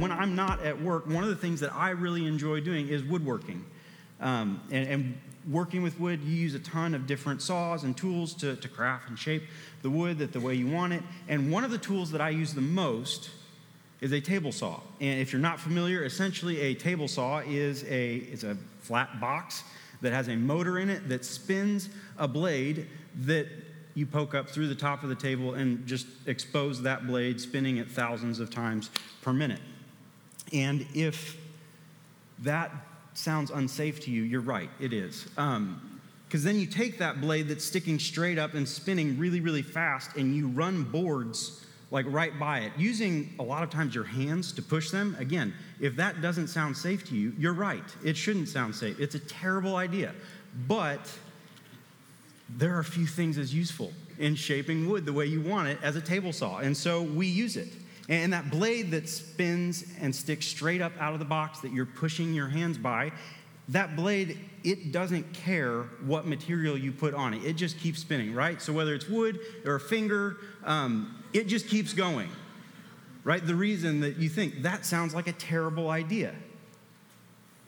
when 0.00 0.12
I'm 0.12 0.34
not 0.34 0.62
at 0.62 0.80
work, 0.80 1.06
one 1.06 1.22
of 1.22 1.30
the 1.30 1.36
things 1.36 1.60
that 1.60 1.72
I 1.74 1.90
really 1.90 2.26
enjoy 2.26 2.60
doing 2.60 2.88
is 2.88 3.02
woodworking. 3.02 3.64
Um, 4.20 4.60
and, 4.70 4.88
and, 4.88 5.18
working 5.48 5.82
with 5.82 5.98
wood, 5.98 6.20
you 6.22 6.36
use 6.36 6.54
a 6.54 6.58
ton 6.58 6.94
of 6.94 7.06
different 7.06 7.40
saws 7.40 7.84
and 7.84 7.96
tools 7.96 8.34
to, 8.34 8.56
to 8.56 8.68
craft 8.68 9.08
and 9.08 9.18
shape 9.18 9.42
the 9.80 9.88
wood 9.88 10.18
that 10.18 10.32
the 10.32 10.38
way 10.38 10.54
you 10.54 10.68
want 10.68 10.92
it. 10.92 11.02
And 11.28 11.50
one 11.50 11.64
of 11.64 11.70
the 11.70 11.78
tools 11.78 12.10
that 12.10 12.20
I 12.20 12.28
use 12.28 12.52
the 12.52 12.60
most 12.60 13.30
is 14.02 14.12
a 14.12 14.20
table 14.20 14.52
saw. 14.52 14.80
And 15.00 15.18
if 15.18 15.32
you're 15.32 15.40
not 15.40 15.58
familiar, 15.58 16.04
essentially 16.04 16.60
a 16.60 16.74
table 16.74 17.08
saw 17.08 17.38
is 17.38 17.84
a, 17.84 18.16
is 18.16 18.44
a 18.44 18.54
flat 18.80 19.18
box 19.18 19.64
that 20.02 20.12
has 20.12 20.28
a 20.28 20.36
motor 20.36 20.78
in 20.78 20.90
it 20.90 21.08
that 21.08 21.24
spins 21.24 21.88
a 22.18 22.28
blade 22.28 22.86
that 23.22 23.46
you 23.94 24.06
poke 24.06 24.34
up 24.34 24.48
through 24.48 24.68
the 24.68 24.74
top 24.74 25.02
of 25.02 25.08
the 25.08 25.14
table 25.14 25.54
and 25.54 25.86
just 25.86 26.06
expose 26.26 26.82
that 26.82 27.06
blade 27.06 27.40
spinning 27.40 27.78
it 27.78 27.90
thousands 27.90 28.40
of 28.40 28.50
times 28.50 28.90
per 29.22 29.32
minute. 29.32 29.60
And 30.52 30.86
if 30.94 31.36
that 32.40 32.72
sounds 33.14 33.50
unsafe 33.50 34.00
to 34.00 34.10
you, 34.10 34.22
you're 34.22 34.40
right, 34.40 34.70
it 34.80 34.92
is. 34.92 35.24
Because 35.24 35.36
um, 35.56 35.80
then 36.30 36.58
you 36.58 36.66
take 36.66 36.98
that 36.98 37.20
blade 37.20 37.48
that's 37.48 37.64
sticking 37.64 37.98
straight 37.98 38.38
up 38.38 38.54
and 38.54 38.68
spinning 38.68 39.18
really, 39.18 39.40
really 39.40 39.62
fast, 39.62 40.16
and 40.16 40.34
you 40.34 40.48
run 40.48 40.82
boards 40.82 41.64
like 41.90 42.06
right 42.08 42.38
by 42.38 42.60
it, 42.60 42.72
using 42.76 43.34
a 43.40 43.42
lot 43.42 43.64
of 43.64 43.70
times 43.70 43.94
your 43.94 44.04
hands 44.04 44.52
to 44.52 44.62
push 44.62 44.90
them. 44.90 45.16
Again, 45.18 45.52
if 45.80 45.96
that 45.96 46.22
doesn't 46.22 46.46
sound 46.46 46.76
safe 46.76 47.04
to 47.08 47.16
you, 47.16 47.32
you're 47.36 47.52
right. 47.52 47.82
It 48.04 48.16
shouldn't 48.16 48.48
sound 48.48 48.76
safe. 48.76 49.00
It's 49.00 49.16
a 49.16 49.20
terrible 49.20 49.74
idea. 49.74 50.14
But 50.68 51.00
there 52.48 52.76
are 52.76 52.80
a 52.80 52.84
few 52.84 53.06
things 53.06 53.38
as 53.38 53.52
useful 53.52 53.92
in 54.18 54.34
shaping 54.36 54.88
wood 54.88 55.04
the 55.04 55.12
way 55.12 55.26
you 55.26 55.40
want 55.40 55.68
it 55.68 55.78
as 55.82 55.96
a 55.96 56.00
table 56.00 56.32
saw. 56.32 56.58
And 56.58 56.76
so 56.76 57.02
we 57.02 57.26
use 57.26 57.56
it. 57.56 57.72
And 58.10 58.32
that 58.32 58.50
blade 58.50 58.90
that 58.90 59.08
spins 59.08 59.84
and 60.00 60.14
sticks 60.14 60.44
straight 60.44 60.82
up 60.82 60.92
out 61.00 61.12
of 61.12 61.20
the 61.20 61.24
box 61.24 61.60
that 61.60 61.72
you're 61.72 61.86
pushing 61.86 62.34
your 62.34 62.48
hands 62.48 62.76
by, 62.76 63.12
that 63.68 63.94
blade, 63.94 64.36
it 64.64 64.90
doesn't 64.90 65.32
care 65.32 65.82
what 66.04 66.26
material 66.26 66.76
you 66.76 66.90
put 66.90 67.14
on 67.14 67.34
it. 67.34 67.44
It 67.44 67.52
just 67.52 67.78
keeps 67.78 68.00
spinning, 68.00 68.34
right? 68.34 68.60
So 68.60 68.72
whether 68.72 68.94
it's 68.94 69.08
wood 69.08 69.38
or 69.64 69.76
a 69.76 69.80
finger, 69.80 70.38
um, 70.64 71.22
it 71.32 71.46
just 71.46 71.68
keeps 71.68 71.92
going, 71.92 72.28
right? 73.22 73.46
The 73.46 73.54
reason 73.54 74.00
that 74.00 74.16
you 74.16 74.28
think 74.28 74.62
that 74.62 74.84
sounds 74.84 75.14
like 75.14 75.28
a 75.28 75.32
terrible 75.32 75.88
idea. 75.88 76.34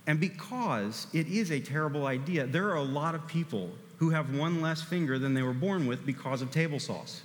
And 0.09 0.19
because 0.19 1.07
it 1.13 1.29
is 1.29 1.53
a 1.53 1.61
terrible 1.61 2.07
idea, 2.07 2.49
there 2.49 2.69
are 2.69 2.77
a 2.79 2.83
lot 2.83 3.15
of 3.15 3.29
people 3.29 3.71
who 3.99 4.11
have 4.11 4.35
one 4.35 4.61
less 4.61 4.83
finger 4.83 5.21
than 5.21 5.35
they 5.35 5.43
were 5.43 5.53
born 5.53 5.87
with 5.87 6.05
because 6.05 6.43
of 6.43 6.51
table 6.51 6.81
saws. 6.81 7.23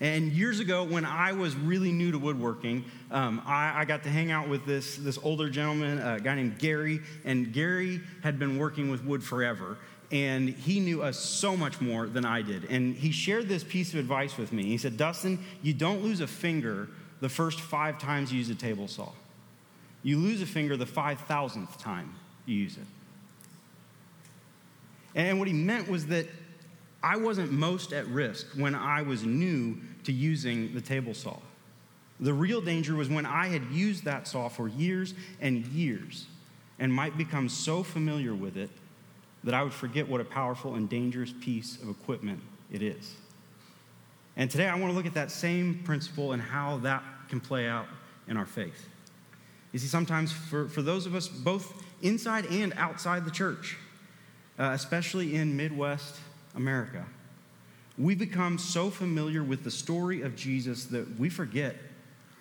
And 0.00 0.30
years 0.32 0.60
ago, 0.60 0.84
when 0.84 1.06
I 1.06 1.32
was 1.32 1.56
really 1.56 1.90
new 1.90 2.12
to 2.12 2.18
woodworking, 2.18 2.84
um, 3.10 3.40
I, 3.46 3.80
I, 3.80 3.84
got 3.86 4.02
to 4.02 4.10
hang 4.10 4.30
out 4.30 4.46
with 4.46 4.66
this, 4.66 4.96
this 4.96 5.18
older 5.22 5.48
gentleman, 5.48 5.98
a 5.98 6.20
guy 6.20 6.34
named 6.34 6.58
Gary. 6.58 7.00
And 7.24 7.50
Gary 7.52 8.00
had 8.22 8.38
been 8.38 8.58
working 8.58 8.90
with 8.90 9.02
wood 9.04 9.24
forever. 9.24 9.78
And 10.12 10.50
he 10.50 10.80
knew 10.80 11.02
us 11.02 11.18
so 11.18 11.56
much 11.56 11.80
more 11.80 12.06
than 12.06 12.26
I 12.26 12.42
did. 12.42 12.66
And 12.66 12.94
he 12.94 13.10
shared 13.10 13.48
this 13.48 13.64
piece 13.64 13.94
of 13.94 13.98
advice 13.98 14.36
with 14.36 14.52
me. 14.52 14.64
He 14.64 14.76
said, 14.76 14.98
Dustin, 14.98 15.42
you 15.62 15.72
don't 15.72 16.02
lose 16.02 16.20
a 16.20 16.26
finger 16.26 16.88
the 17.20 17.28
first 17.28 17.60
five 17.60 17.98
times 17.98 18.30
you 18.30 18.38
use 18.38 18.50
a 18.50 18.54
table 18.54 18.88
saw. 18.88 19.08
You 20.02 20.18
lose 20.18 20.42
a 20.42 20.46
finger 20.46 20.76
the 20.76 20.84
5,000th 20.84 21.80
time 21.80 22.14
you 22.44 22.54
use 22.56 22.76
it. 22.76 22.86
And 25.14 25.38
what 25.38 25.48
he 25.48 25.54
meant 25.54 25.88
was 25.88 26.06
that 26.06 26.26
I 27.02 27.16
wasn't 27.16 27.52
most 27.52 27.92
at 27.92 28.06
risk 28.08 28.46
when 28.54 28.74
I 28.74 29.02
was 29.02 29.24
new 29.24 29.78
to 30.06 30.12
using 30.12 30.72
the 30.74 30.80
table 30.80 31.14
saw. 31.14 31.36
The 32.18 32.32
real 32.32 32.60
danger 32.60 32.94
was 32.94 33.08
when 33.08 33.26
I 33.26 33.48
had 33.48 33.64
used 33.70 34.04
that 34.04 34.26
saw 34.26 34.48
for 34.48 34.68
years 34.68 35.14
and 35.40 35.66
years 35.66 36.26
and 36.78 36.92
might 36.92 37.18
become 37.18 37.48
so 37.48 37.82
familiar 37.82 38.34
with 38.34 38.56
it 38.56 38.70
that 39.44 39.54
I 39.54 39.62
would 39.62 39.72
forget 39.72 40.08
what 40.08 40.20
a 40.20 40.24
powerful 40.24 40.74
and 40.74 40.88
dangerous 40.88 41.32
piece 41.40 41.80
of 41.82 41.88
equipment 41.88 42.40
it 42.72 42.82
is. 42.82 43.14
And 44.36 44.50
today 44.50 44.68
I 44.68 44.74
want 44.76 44.92
to 44.92 44.96
look 44.96 45.06
at 45.06 45.14
that 45.14 45.30
same 45.30 45.82
principle 45.84 46.32
and 46.32 46.40
how 46.40 46.78
that 46.78 47.02
can 47.28 47.40
play 47.40 47.66
out 47.66 47.86
in 48.28 48.36
our 48.36 48.46
faith. 48.46 48.88
You 49.72 49.78
see, 49.78 49.88
sometimes 49.88 50.32
for, 50.32 50.68
for 50.68 50.82
those 50.82 51.06
of 51.06 51.14
us 51.14 51.28
both 51.28 51.82
inside 52.02 52.46
and 52.46 52.72
outside 52.76 53.24
the 53.24 53.30
church, 53.30 53.76
uh, 54.58 54.70
especially 54.72 55.34
in 55.34 55.56
Midwest 55.56 56.16
America. 56.54 57.04
We 57.98 58.14
become 58.14 58.58
so 58.58 58.90
familiar 58.90 59.42
with 59.42 59.64
the 59.64 59.70
story 59.70 60.22
of 60.22 60.36
Jesus 60.36 60.84
that 60.86 61.18
we 61.18 61.30
forget 61.30 61.76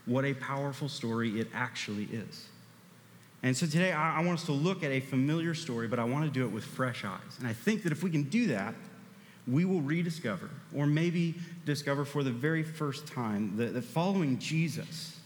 what 0.05 0.25
a 0.25 0.33
powerful 0.33 0.89
story 0.89 1.39
it 1.39 1.47
actually 1.53 2.05
is. 2.11 2.47
And 3.41 3.55
so 3.55 3.65
today 3.65 3.91
I, 3.91 4.21
want 4.21 4.39
us 4.39 4.45
to 4.45 4.51
look 4.51 4.83
at 4.83 4.91
a 4.91 4.99
familiar 4.99 5.53
story, 5.53 5.87
but 5.87 5.99
I 5.99 6.03
want 6.03 6.25
to 6.25 6.31
do 6.31 6.45
it 6.45 6.51
with 6.51 6.63
fresh 6.63 7.05
eyes. 7.05 7.37
And 7.39 7.47
I 7.47 7.53
think 7.53 7.83
that 7.83 7.91
if 7.91 8.01
we 8.03 8.09
can 8.09 8.23
do 8.23 8.47
that, 8.47 8.73
we 9.47 9.65
will 9.65 9.81
rediscover, 9.81 10.49
or 10.73 10.87
maybe 10.87 11.35
discover 11.65 12.03
for 12.05 12.23
the 12.23 12.31
very 12.31 12.63
first 12.63 13.05
time, 13.05 13.55
that, 13.57 13.75
that 13.75 13.83
following 13.83 14.39
Jesus 14.39 15.19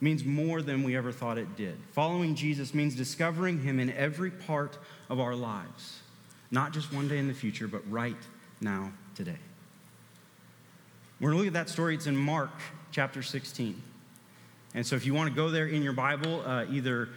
means 0.00 0.24
more 0.24 0.60
than 0.60 0.82
we 0.82 0.94
ever 0.94 1.10
thought 1.10 1.38
it 1.38 1.56
did. 1.56 1.76
Following 1.92 2.34
Jesus 2.34 2.74
means 2.74 2.94
discovering 2.94 3.62
him 3.62 3.80
in 3.80 3.90
every 3.92 4.30
part 4.30 4.76
of 5.08 5.18
our 5.18 5.34
lives, 5.34 6.00
not 6.50 6.74
just 6.74 6.92
one 6.92 7.08
day 7.08 7.16
in 7.16 7.26
the 7.26 7.34
future, 7.34 7.66
but 7.66 7.90
right 7.90 8.16
now, 8.64 8.90
today. 9.14 9.36
We're 11.20 11.30
going 11.30 11.36
to 11.36 11.38
look 11.44 11.46
at 11.48 11.52
that 11.52 11.68
story. 11.68 11.94
It's 11.94 12.06
in 12.06 12.16
Mark 12.16 12.50
chapter 12.90 13.22
16. 13.22 13.80
And 14.74 14.86
so 14.86 14.96
if 14.96 15.04
you 15.04 15.12
want 15.12 15.28
to 15.28 15.36
go 15.36 15.50
there 15.50 15.66
in 15.66 15.82
your 15.82 15.92
Bible, 15.92 16.42
uh, 16.44 16.64
either 16.70 17.10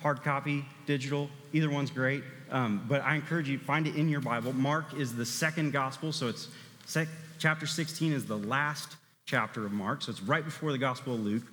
hard 0.00 0.22
copy, 0.22 0.64
digital, 0.86 1.30
either 1.54 1.70
one's 1.70 1.90
great. 1.90 2.22
Um, 2.50 2.84
but 2.86 3.02
I 3.02 3.14
encourage 3.14 3.48
you, 3.48 3.58
find 3.58 3.86
it 3.86 3.96
in 3.96 4.08
your 4.08 4.20
Bible. 4.20 4.52
Mark 4.52 4.94
is 4.94 5.16
the 5.16 5.24
second 5.24 5.72
gospel, 5.72 6.12
so 6.12 6.28
it's 6.28 6.48
sec- 6.84 7.08
chapter 7.38 7.66
16 7.66 8.12
is 8.12 8.26
the 8.26 8.38
last 8.38 8.96
chapter 9.24 9.64
of 9.64 9.72
Mark, 9.72 10.02
so 10.02 10.10
it's 10.10 10.22
right 10.22 10.44
before 10.44 10.72
the 10.72 10.78
Gospel 10.78 11.14
of 11.14 11.20
Luke. 11.20 11.44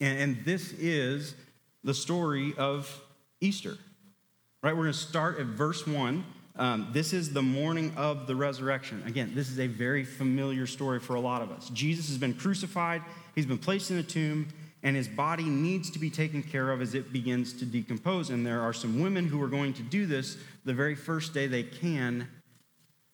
And, 0.00 0.18
and 0.18 0.44
this 0.44 0.72
is 0.72 1.34
the 1.82 1.94
story 1.94 2.52
of 2.58 3.02
Easter. 3.40 3.78
Right? 4.62 4.76
We're 4.76 4.84
going 4.84 4.92
to 4.92 4.98
start 4.98 5.40
at 5.40 5.46
verse 5.46 5.86
1. 5.86 6.24
Um, 6.56 6.88
this 6.92 7.12
is 7.12 7.32
the 7.32 7.42
morning 7.42 7.92
of 7.96 8.26
the 8.26 8.36
resurrection. 8.36 9.02
Again, 9.06 9.32
this 9.34 9.48
is 9.50 9.58
a 9.58 9.66
very 9.66 10.04
familiar 10.04 10.66
story 10.66 11.00
for 11.00 11.14
a 11.14 11.20
lot 11.20 11.40
of 11.40 11.50
us. 11.50 11.70
Jesus 11.70 12.08
has 12.08 12.18
been 12.18 12.34
crucified, 12.34 13.02
he's 13.34 13.46
been 13.46 13.58
placed 13.58 13.90
in 13.90 13.98
a 13.98 14.02
tomb, 14.02 14.48
and 14.82 14.94
his 14.94 15.08
body 15.08 15.44
needs 15.44 15.90
to 15.92 15.98
be 15.98 16.10
taken 16.10 16.42
care 16.42 16.70
of 16.70 16.82
as 16.82 16.94
it 16.94 17.12
begins 17.12 17.52
to 17.54 17.64
decompose. 17.64 18.30
And 18.30 18.44
there 18.46 18.60
are 18.60 18.72
some 18.72 19.00
women 19.00 19.26
who 19.26 19.40
are 19.42 19.48
going 19.48 19.72
to 19.74 19.82
do 19.82 20.06
this 20.06 20.36
the 20.64 20.74
very 20.74 20.94
first 20.94 21.32
day 21.32 21.46
they 21.46 21.62
can 21.62 22.28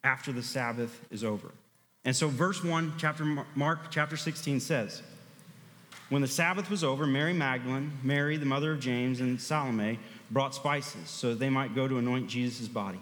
after 0.02 0.32
the 0.32 0.42
Sabbath 0.42 1.06
is 1.10 1.22
over. 1.22 1.52
And 2.04 2.16
so, 2.16 2.28
verse 2.28 2.64
1, 2.64 2.94
chapter 2.96 3.44
Mark 3.54 3.90
chapter 3.90 4.16
16 4.16 4.60
says, 4.60 5.02
when 6.08 6.22
the 6.22 6.28
Sabbath 6.28 6.70
was 6.70 6.82
over, 6.82 7.06
Mary 7.06 7.34
Magdalene, 7.34 7.92
Mary, 8.02 8.38
the 8.38 8.46
mother 8.46 8.72
of 8.72 8.80
James, 8.80 9.20
and 9.20 9.38
Salome 9.38 9.98
brought 10.30 10.54
spices 10.54 11.08
so 11.08 11.34
they 11.34 11.50
might 11.50 11.74
go 11.74 11.86
to 11.86 11.98
anoint 11.98 12.28
Jesus' 12.28 12.66
body. 12.66 12.98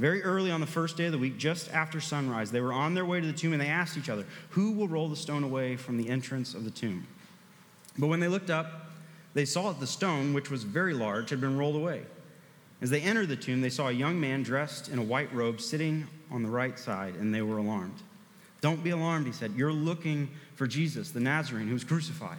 Very 0.00 0.22
early 0.22 0.50
on 0.50 0.62
the 0.62 0.66
first 0.66 0.96
day 0.96 1.04
of 1.04 1.12
the 1.12 1.18
week, 1.18 1.36
just 1.36 1.70
after 1.74 2.00
sunrise, 2.00 2.50
they 2.50 2.62
were 2.62 2.72
on 2.72 2.94
their 2.94 3.04
way 3.04 3.20
to 3.20 3.26
the 3.26 3.34
tomb 3.34 3.52
and 3.52 3.60
they 3.60 3.66
asked 3.66 3.98
each 3.98 4.08
other, 4.08 4.24
Who 4.50 4.72
will 4.72 4.88
roll 4.88 5.10
the 5.10 5.16
stone 5.16 5.44
away 5.44 5.76
from 5.76 5.98
the 5.98 6.08
entrance 6.08 6.54
of 6.54 6.64
the 6.64 6.70
tomb? 6.70 7.06
But 7.98 8.06
when 8.06 8.18
they 8.18 8.26
looked 8.26 8.48
up, 8.48 8.92
they 9.34 9.44
saw 9.44 9.70
that 9.70 9.78
the 9.78 9.86
stone, 9.86 10.32
which 10.32 10.50
was 10.50 10.62
very 10.62 10.94
large, 10.94 11.28
had 11.28 11.42
been 11.42 11.58
rolled 11.58 11.76
away. 11.76 12.00
As 12.80 12.88
they 12.88 13.02
entered 13.02 13.28
the 13.28 13.36
tomb, 13.36 13.60
they 13.60 13.68
saw 13.68 13.88
a 13.88 13.92
young 13.92 14.18
man 14.18 14.42
dressed 14.42 14.88
in 14.88 14.98
a 14.98 15.02
white 15.02 15.30
robe 15.34 15.60
sitting 15.60 16.06
on 16.30 16.42
the 16.42 16.48
right 16.48 16.78
side, 16.78 17.16
and 17.16 17.34
they 17.34 17.42
were 17.42 17.58
alarmed. 17.58 18.00
Don't 18.62 18.82
be 18.82 18.90
alarmed, 18.90 19.26
he 19.26 19.32
said. 19.32 19.52
You're 19.54 19.70
looking 19.70 20.30
for 20.54 20.66
Jesus, 20.66 21.10
the 21.10 21.20
Nazarene, 21.20 21.66
who 21.66 21.74
was 21.74 21.84
crucified. 21.84 22.38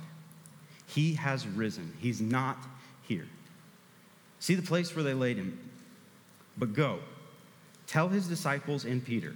He 0.88 1.14
has 1.14 1.46
risen. 1.46 1.94
He's 2.00 2.22
not 2.22 2.58
here. 3.04 3.28
See 4.40 4.56
the 4.56 4.64
place 4.64 4.96
where 4.96 5.04
they 5.04 5.14
laid 5.14 5.38
him. 5.38 5.60
But 6.58 6.74
go, 6.74 7.02
tell 7.92 8.08
his 8.08 8.26
disciples 8.26 8.86
and 8.86 9.04
Peter, 9.04 9.36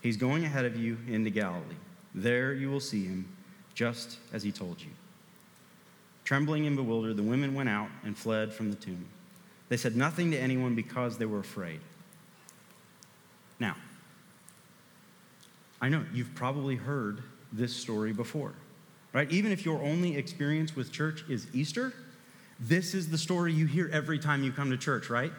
he's 0.00 0.16
going 0.16 0.44
ahead 0.44 0.64
of 0.64 0.76
you 0.76 0.96
into 1.08 1.28
Galilee. 1.28 1.76
There 2.14 2.54
you 2.54 2.70
will 2.70 2.80
see 2.80 3.04
him, 3.04 3.28
just 3.74 4.16
as 4.32 4.42
he 4.42 4.50
told 4.50 4.80
you. 4.80 4.88
Trembling 6.24 6.66
and 6.66 6.74
bewildered, 6.74 7.18
the 7.18 7.22
women 7.22 7.54
went 7.54 7.68
out 7.68 7.90
and 8.02 8.16
fled 8.16 8.50
from 8.50 8.70
the 8.70 8.76
tomb. 8.76 9.04
They 9.68 9.76
said 9.76 9.94
nothing 9.94 10.30
to 10.30 10.38
anyone 10.38 10.74
because 10.74 11.18
they 11.18 11.26
were 11.26 11.40
afraid. 11.40 11.80
Now, 13.60 13.76
I 15.78 15.90
know 15.90 16.02
you've 16.14 16.34
probably 16.34 16.76
heard 16.76 17.22
this 17.52 17.76
story 17.76 18.14
before, 18.14 18.54
right? 19.12 19.30
Even 19.30 19.52
if 19.52 19.66
your 19.66 19.82
only 19.82 20.16
experience 20.16 20.74
with 20.74 20.90
church 20.92 21.26
is 21.28 21.46
Easter, 21.52 21.92
this 22.58 22.94
is 22.94 23.10
the 23.10 23.18
story 23.18 23.52
you 23.52 23.66
hear 23.66 23.90
every 23.92 24.18
time 24.18 24.42
you 24.42 24.50
come 24.50 24.70
to 24.70 24.78
church, 24.78 25.10
right? 25.10 25.32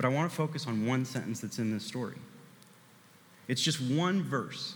But 0.00 0.10
I 0.10 0.14
want 0.14 0.30
to 0.30 0.34
focus 0.34 0.66
on 0.66 0.86
one 0.86 1.04
sentence 1.04 1.40
that's 1.40 1.58
in 1.58 1.70
this 1.70 1.84
story. 1.84 2.16
It's 3.48 3.60
just 3.60 3.82
one 3.82 4.22
verse, 4.22 4.74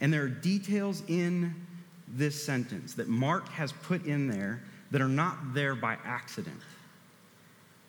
And 0.00 0.12
there 0.12 0.22
are 0.22 0.28
details 0.28 1.02
in 1.08 1.66
this 2.06 2.40
sentence 2.40 2.94
that 2.94 3.08
Mark 3.08 3.48
has 3.48 3.72
put 3.72 4.06
in 4.06 4.28
there 4.28 4.62
that 4.92 5.00
are 5.00 5.08
not 5.08 5.54
there 5.54 5.74
by 5.74 5.98
accident. 6.04 6.60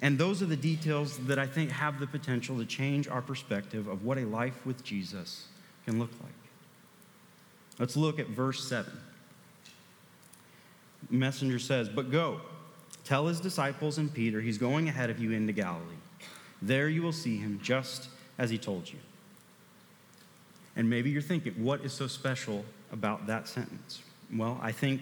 And 0.01 0.17
those 0.17 0.41
are 0.41 0.47
the 0.47 0.57
details 0.57 1.19
that 1.27 1.37
I 1.37 1.45
think 1.45 1.69
have 1.69 1.99
the 1.99 2.07
potential 2.07 2.57
to 2.57 2.65
change 2.65 3.07
our 3.07 3.21
perspective 3.21 3.87
of 3.87 4.03
what 4.03 4.17
a 4.17 4.25
life 4.25 4.65
with 4.65 4.83
Jesus 4.83 5.45
can 5.85 5.99
look 5.99 6.11
like. 6.23 6.31
Let's 7.77 7.95
look 7.95 8.17
at 8.17 8.25
verse 8.25 8.67
7. 8.67 8.91
The 11.11 11.15
messenger 11.15 11.59
says, 11.59 11.89
But 11.89 12.09
go, 12.09 12.41
tell 13.11 13.27
his 13.27 13.41
disciples 13.41 13.97
and 13.97 14.13
Peter, 14.13 14.39
he's 14.39 14.57
going 14.57 14.87
ahead 14.87 15.09
of 15.09 15.19
you 15.19 15.31
into 15.31 15.51
Galilee. 15.51 16.01
There 16.61 16.87
you 16.87 17.01
will 17.01 17.11
see 17.11 17.35
him 17.35 17.59
just 17.61 18.07
as 18.37 18.49
he 18.49 18.57
told 18.57 18.89
you. 18.89 18.99
And 20.77 20.89
maybe 20.89 21.09
you're 21.09 21.21
thinking, 21.21 21.61
what 21.61 21.81
is 21.81 21.91
so 21.91 22.07
special 22.07 22.63
about 22.89 23.27
that 23.27 23.49
sentence? 23.49 24.01
Well, 24.33 24.57
I 24.61 24.71
think 24.71 25.01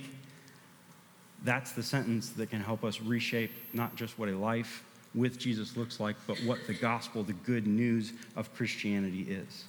that's 1.44 1.74
the 1.74 1.84
sentence 1.84 2.32
that 2.32 2.50
can 2.50 2.62
help 2.62 2.84
us 2.84 3.00
reshape 3.00 3.52
not 3.74 3.96
just 3.96 4.18
what 4.18 4.28
a 4.28 4.36
life 4.36 4.84
with 5.14 5.38
Jesus 5.38 5.78
looks 5.78 6.00
like, 6.00 6.16
but 6.26 6.40
what 6.40 6.66
the 6.66 6.74
gospel, 6.74 7.22
the 7.22 7.34
good 7.34 7.68
news 7.68 8.14
of 8.36 8.52
Christianity 8.56 9.22
is. 9.30 9.66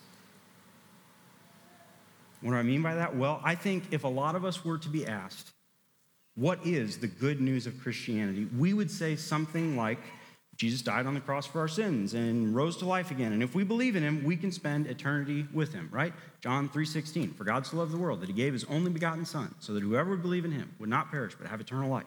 What 2.41 2.53
do 2.53 2.57
I 2.57 2.63
mean 2.63 2.81
by 2.81 2.95
that? 2.95 3.15
Well, 3.15 3.39
I 3.45 3.55
think 3.55 3.85
if 3.91 4.05
a 4.05 4.09
lot 4.09 4.35
of 4.35 4.47
us 4.47 4.65
were 4.65 4.79
to 4.79 4.89
be 4.89 5.07
asked, 5.07 5.51
what 6.41 6.65
is 6.65 6.97
the 6.97 7.07
good 7.07 7.39
news 7.39 7.67
of 7.67 7.79
Christianity? 7.83 8.49
We 8.57 8.73
would 8.73 8.91
say 8.91 9.15
something 9.15 9.77
like, 9.77 9.99
Jesus 10.57 10.81
died 10.81 11.05
on 11.05 11.13
the 11.13 11.21
cross 11.21 11.47
for 11.47 11.61
our 11.61 11.69
sins 11.69 12.15
and 12.15 12.55
rose 12.55 12.79
to 12.79 12.87
life 12.87 13.11
again. 13.11 13.33
And 13.33 13.43
if 13.43 13.55
we 13.55 13.63
believe 13.63 13.95
in 13.95 14.03
him, 14.03 14.25
we 14.25 14.39
can 14.39 14.51
spend 14.51 14.87
eternity 14.87 15.47
with 15.53 15.75
him, 15.75 15.91
right? 15.93 16.15
John 16.41 16.71
3:16. 16.71 17.35
For 17.35 17.45
God 17.45 17.67
so 17.67 17.77
loved 17.77 17.93
the 17.93 17.99
world 17.99 18.21
that 18.21 18.29
he 18.29 18.35
gave 18.35 18.55
his 18.55 18.65
only 18.65 18.91
begotten 18.91 19.27
son, 19.27 19.55
so 19.59 19.75
that 19.75 19.83
whoever 19.83 20.11
would 20.11 20.23
believe 20.23 20.47
in 20.47 20.53
him 20.53 20.75
would 20.79 20.89
not 20.89 21.11
perish 21.11 21.35
but 21.39 21.47
have 21.47 21.61
eternal 21.61 21.91
life. 21.91 22.07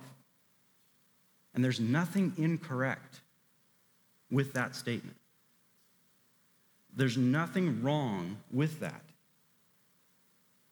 And 1.53 1.63
there's 1.63 1.79
nothing 1.79 2.33
incorrect 2.35 3.21
with 4.31 4.53
that 4.53 4.75
statement. 4.75 5.17
There's 6.95 7.17
nothing 7.17 7.83
wrong 7.83 8.37
with 8.51 8.79
that. 8.79 9.03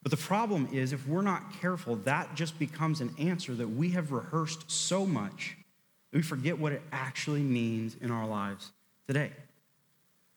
But 0.03 0.11
the 0.11 0.17
problem 0.17 0.67
is, 0.71 0.93
if 0.93 1.07
we're 1.07 1.21
not 1.21 1.53
careful, 1.61 1.95
that 1.97 2.33
just 2.35 2.57
becomes 2.57 3.01
an 3.01 3.13
answer 3.19 3.53
that 3.55 3.67
we 3.67 3.89
have 3.91 4.11
rehearsed 4.11 4.69
so 4.69 5.05
much 5.05 5.57
that 6.11 6.17
we 6.17 6.23
forget 6.23 6.57
what 6.57 6.73
it 6.73 6.81
actually 6.91 7.41
means 7.41 7.95
in 8.01 8.09
our 8.11 8.27
lives 8.27 8.71
today. 9.07 9.31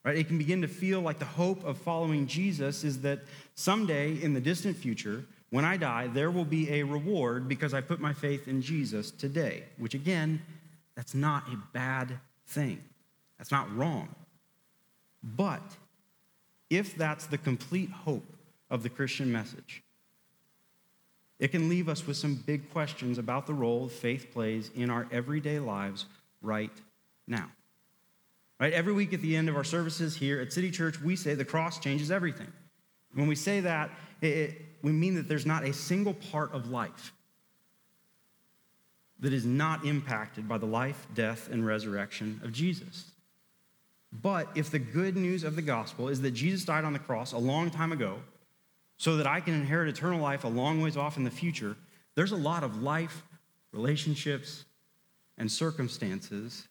Right? 0.04 0.18
It 0.18 0.28
can 0.28 0.36
begin 0.36 0.60
to 0.60 0.68
feel 0.68 1.00
like 1.00 1.18
the 1.18 1.24
hope 1.24 1.64
of 1.64 1.78
following 1.78 2.26
Jesus 2.26 2.84
is 2.84 3.00
that 3.00 3.20
someday 3.54 4.20
in 4.22 4.34
the 4.34 4.40
distant 4.40 4.76
future, 4.76 5.24
when 5.48 5.64
I 5.64 5.78
die, 5.78 6.08
there 6.08 6.30
will 6.30 6.44
be 6.44 6.70
a 6.70 6.82
reward 6.82 7.48
because 7.48 7.72
I 7.72 7.80
put 7.80 8.00
my 8.00 8.12
faith 8.12 8.48
in 8.48 8.60
Jesus 8.60 9.10
today, 9.10 9.64
which 9.78 9.94
again, 9.94 10.42
that's 10.94 11.14
not 11.14 11.48
a 11.48 11.56
bad 11.72 12.18
thing. 12.46 12.82
That's 13.38 13.50
not 13.50 13.74
wrong. 13.74 14.14
But 15.22 15.62
if 16.68 16.96
that's 16.96 17.26
the 17.26 17.38
complete 17.38 17.90
hope 17.90 18.33
of 18.74 18.82
the 18.82 18.88
Christian 18.88 19.30
message, 19.30 19.84
it 21.38 21.52
can 21.52 21.68
leave 21.68 21.88
us 21.88 22.08
with 22.08 22.16
some 22.16 22.34
big 22.34 22.72
questions 22.72 23.18
about 23.18 23.46
the 23.46 23.54
role 23.54 23.88
faith 23.88 24.32
plays 24.32 24.72
in 24.74 24.90
our 24.90 25.06
everyday 25.12 25.60
lives 25.60 26.06
right 26.42 26.72
now. 27.28 27.52
Right? 28.58 28.72
Every 28.72 28.92
week 28.92 29.12
at 29.14 29.22
the 29.22 29.36
end 29.36 29.48
of 29.48 29.54
our 29.54 29.62
services 29.62 30.16
here 30.16 30.40
at 30.40 30.52
City 30.52 30.72
Church, 30.72 31.00
we 31.00 31.14
say 31.14 31.34
the 31.34 31.44
cross 31.44 31.78
changes 31.78 32.10
everything. 32.10 32.52
When 33.14 33.28
we 33.28 33.36
say 33.36 33.60
that, 33.60 33.90
it, 34.20 34.26
it, 34.26 34.62
we 34.82 34.90
mean 34.90 35.14
that 35.14 35.28
there's 35.28 35.46
not 35.46 35.64
a 35.64 35.72
single 35.72 36.14
part 36.14 36.52
of 36.52 36.68
life 36.68 37.12
that 39.20 39.32
is 39.32 39.46
not 39.46 39.84
impacted 39.84 40.48
by 40.48 40.58
the 40.58 40.66
life, 40.66 41.06
death, 41.14 41.48
and 41.48 41.64
resurrection 41.64 42.40
of 42.42 42.52
Jesus. 42.52 43.12
But 44.12 44.48
if 44.56 44.70
the 44.70 44.80
good 44.80 45.16
news 45.16 45.44
of 45.44 45.54
the 45.54 45.62
gospel 45.62 46.08
is 46.08 46.20
that 46.22 46.32
Jesus 46.32 46.64
died 46.64 46.84
on 46.84 46.92
the 46.92 46.98
cross 46.98 47.32
a 47.32 47.38
long 47.38 47.70
time 47.70 47.92
ago, 47.92 48.18
so 49.04 49.18
that 49.18 49.26
I 49.26 49.38
can 49.38 49.52
inherit 49.52 49.90
eternal 49.90 50.18
life 50.18 50.44
a 50.44 50.48
long 50.48 50.80
ways 50.80 50.96
off 50.96 51.18
in 51.18 51.24
the 51.24 51.30
future, 51.30 51.76
there's 52.14 52.32
a 52.32 52.36
lot 52.36 52.64
of 52.64 52.82
life, 52.82 53.22
relationships, 53.70 54.64
and 55.36 55.52
circumstances 55.52 56.66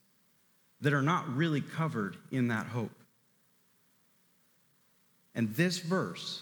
that 0.81 0.93
are 0.93 1.03
not 1.03 1.31
really 1.35 1.61
covered 1.61 2.17
in 2.31 2.47
that 2.47 2.65
hope. 2.65 2.89
And 5.35 5.53
this 5.53 5.77
verse, 5.77 6.41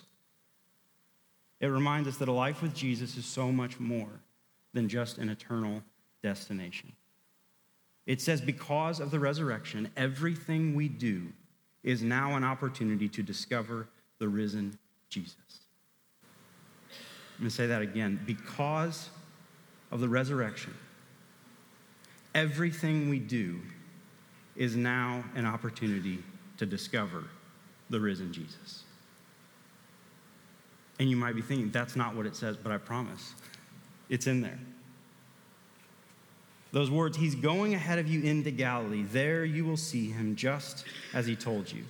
it 1.60 1.68
reminds 1.68 2.08
us 2.08 2.16
that 2.20 2.30
a 2.30 2.32
life 2.32 2.62
with 2.62 2.74
Jesus 2.74 3.18
is 3.18 3.26
so 3.26 3.52
much 3.52 3.78
more 3.78 4.22
than 4.74 4.88
just 4.88 5.18
an 5.18 5.28
eternal 5.28 5.84
destination. 6.24 6.94
It 8.06 8.22
says, 8.22 8.40
because 8.40 9.02
of 9.02 9.12
the 9.12 9.20
resurrection, 9.20 9.90
everything 9.98 10.74
we 10.74 10.88
do 10.88 11.34
is 11.84 12.02
now 12.02 12.38
an 12.38 12.46
opportunity 12.46 13.10
to 13.10 13.22
discover 13.22 13.90
the 14.20 14.30
risen 14.30 14.80
Jesus. 15.10 15.61
I'm 17.42 17.46
going 17.46 17.50
to 17.50 17.56
say 17.56 17.66
that 17.66 17.82
again. 17.82 18.20
Because 18.28 19.10
of 19.90 20.00
the 20.00 20.08
resurrection, 20.08 20.76
everything 22.36 23.10
we 23.10 23.18
do 23.18 23.60
is 24.56 24.76
now 24.76 25.24
an 25.34 25.48
opportunity 25.48 26.20
to 26.58 26.68
discover 26.68 27.24
the 27.90 28.00
risen 28.00 28.32
Jesus. 28.32 28.84
And 31.00 31.10
you 31.10 31.16
might 31.16 31.34
be 31.34 31.42
thinking, 31.42 31.72
that's 31.72 31.96
not 31.96 32.16
what 32.16 32.28
it 32.28 32.36
says, 32.36 32.58
but 32.58 32.72
I 32.72 32.78
promise 32.78 33.34
it's 34.08 34.28
in 34.28 34.42
there. 34.42 34.60
Those 36.72 36.92
words, 36.92 37.18
He's 37.18 37.34
going 37.34 37.74
ahead 37.74 37.98
of 37.98 38.08
you 38.08 38.22
into 38.22 38.52
Galilee. 38.52 39.02
There 39.02 39.46
you 39.46 39.66
will 39.66 39.78
see 39.78 40.12
Him 40.12 40.36
just 40.36 40.86
as 41.16 41.26
He 41.26 41.36
told 41.36 41.72
you. 41.72 41.86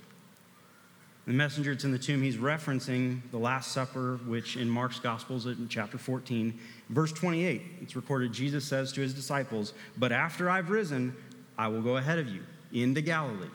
The 1.26 1.32
messenger 1.32 1.72
that's 1.72 1.84
in 1.84 1.92
the 1.92 1.98
tomb, 1.98 2.20
he's 2.20 2.36
referencing 2.36 3.20
the 3.30 3.38
Last 3.38 3.70
Supper, 3.70 4.18
which 4.26 4.56
in 4.56 4.68
Mark's 4.68 4.98
Gospels 4.98 5.46
in 5.46 5.68
chapter 5.68 5.96
14, 5.96 6.58
verse 6.88 7.12
28, 7.12 7.62
it's 7.80 7.94
recorded 7.94 8.32
Jesus 8.32 8.64
says 8.64 8.92
to 8.92 9.00
his 9.00 9.14
disciples, 9.14 9.72
But 9.96 10.10
after 10.10 10.50
I've 10.50 10.70
risen, 10.70 11.14
I 11.56 11.68
will 11.68 11.82
go 11.82 11.96
ahead 11.96 12.18
of 12.18 12.28
you 12.28 12.42
into 12.72 13.00
Galilee. 13.00 13.46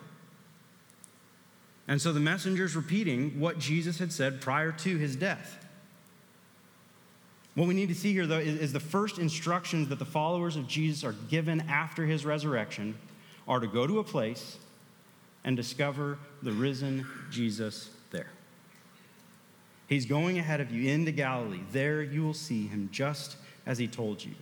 And 1.90 2.02
so 2.02 2.14
the 2.14 2.20
messenger's 2.22 2.76
repeating 2.76 3.40
what 3.40 3.60
Jesus 3.60 4.00
had 4.00 4.14
said 4.14 4.40
prior 4.40 4.72
to 4.72 4.98
his 4.98 5.16
death. 5.16 5.66
What 7.56 7.68
we 7.68 7.74
need 7.74 7.90
to 7.90 7.96
see 7.96 8.14
here, 8.14 8.28
though, 8.28 8.40
is, 8.40 8.60
is 8.60 8.74
the 8.74 8.80
first 8.80 9.18
instructions 9.18 9.90
that 9.90 10.00
the 10.00 10.06
followers 10.06 10.56
of 10.56 10.68
Jesus 10.68 11.04
are 11.04 11.16
given 11.30 11.62
after 11.62 12.06
his 12.06 12.24
resurrection 12.24 12.96
are 13.48 13.60
to 13.60 13.68
go 13.68 13.88
to 13.88 14.00
a 14.00 14.04
place 14.04 14.58
and 15.48 15.56
discover 15.56 16.20
the 16.44 16.52
risen 16.52 17.08
Jesus 17.32 17.90
there. 18.12 18.28
He's 19.88 20.06
going 20.06 20.38
ahead 20.38 20.60
of 20.60 20.74
you 20.74 20.92
into 20.92 21.14
Galilee. 21.14 21.62
There 21.72 22.04
you 22.04 22.22
will 22.22 22.34
see 22.34 22.68
him 22.68 22.90
just 22.92 23.38
as 23.66 23.78
he 23.78 23.88
told 23.88 24.22
you. 24.22 24.34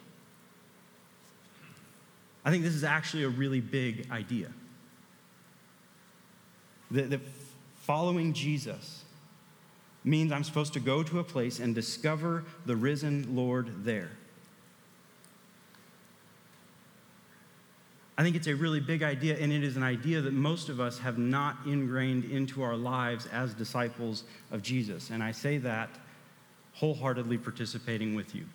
I 2.44 2.50
think 2.50 2.64
this 2.64 2.74
is 2.74 2.84
actually 2.84 3.22
a 3.22 3.30
really 3.30 3.62
big 3.62 4.10
idea. 4.10 4.48
That, 6.90 7.12
that 7.12 7.22
following 7.82 8.34
Jesus 8.34 9.04
means 10.04 10.32
I'm 10.32 10.44
supposed 10.44 10.74
to 10.74 10.80
go 10.80 11.04
to 11.04 11.20
a 11.20 11.24
place 11.24 11.60
and 11.60 11.76
discover 11.76 12.46
the 12.66 12.76
risen 12.76 13.36
Lord 13.36 13.86
there. 13.86 14.10
I 18.18 18.24
think 18.24 18.36
it's 18.36 18.48
a 18.48 18.56
really 18.56 18.80
big 18.80 19.04
idea, 19.04 19.38
and 19.38 19.52
it 19.52 19.64
is 19.64 19.76
an 19.76 19.84
idea 19.84 20.22
that 20.22 20.34
most 20.34 20.70
of 20.70 20.80
us 20.80 21.00
have 21.00 21.18
not 21.18 21.58
ingrained 21.66 22.26
into 22.26 22.64
our 22.64 22.78
lives 22.78 23.28
as 23.28 23.54
disciples 23.54 24.24
of 24.52 24.62
Jesus. 24.62 25.10
And 25.10 25.22
I 25.22 25.32
say 25.32 25.58
that 25.60 25.90
wholeheartedly 26.74 27.38
participating 27.38 28.16
with 28.16 28.34
you. 28.34 28.46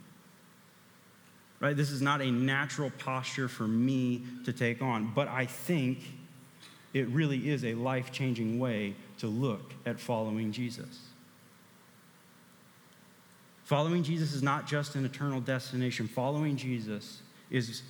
Right? 1.59 1.76
This 1.76 1.90
is 1.90 2.00
not 2.00 2.23
a 2.23 2.31
natural 2.31 2.90
posture 2.99 3.49
for 3.49 3.69
me 3.69 4.23
to 4.47 4.52
take 4.52 4.81
on, 4.81 5.12
but 5.14 5.29
I 5.29 5.45
think 5.45 5.99
it 6.95 7.07
really 7.09 7.50
is 7.50 7.64
a 7.64 7.75
life 7.75 8.11
changing 8.11 8.59
way 8.59 8.95
to 9.19 9.26
look 9.26 9.75
at 9.85 10.00
following 10.00 10.52
Jesus. 10.52 11.00
Following 13.64 14.02
Jesus 14.02 14.33
is 14.33 14.43
not 14.43 14.67
just 14.67 14.95
an 14.95 15.05
eternal 15.05 15.40
destination, 15.40 16.09
following 16.09 16.57
Jesus 16.57 17.21
is 17.50 17.83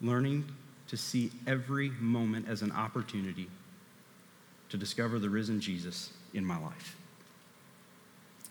learning 0.00 0.44
to 0.88 0.96
see 0.96 1.30
every 1.46 1.90
moment 2.00 2.48
as 2.48 2.62
an 2.62 2.72
opportunity 2.72 3.48
to 4.68 4.76
discover 4.76 5.18
the 5.18 5.30
risen 5.30 5.60
Jesus 5.60 6.12
in 6.34 6.44
my 6.44 6.58
life. 6.58 6.96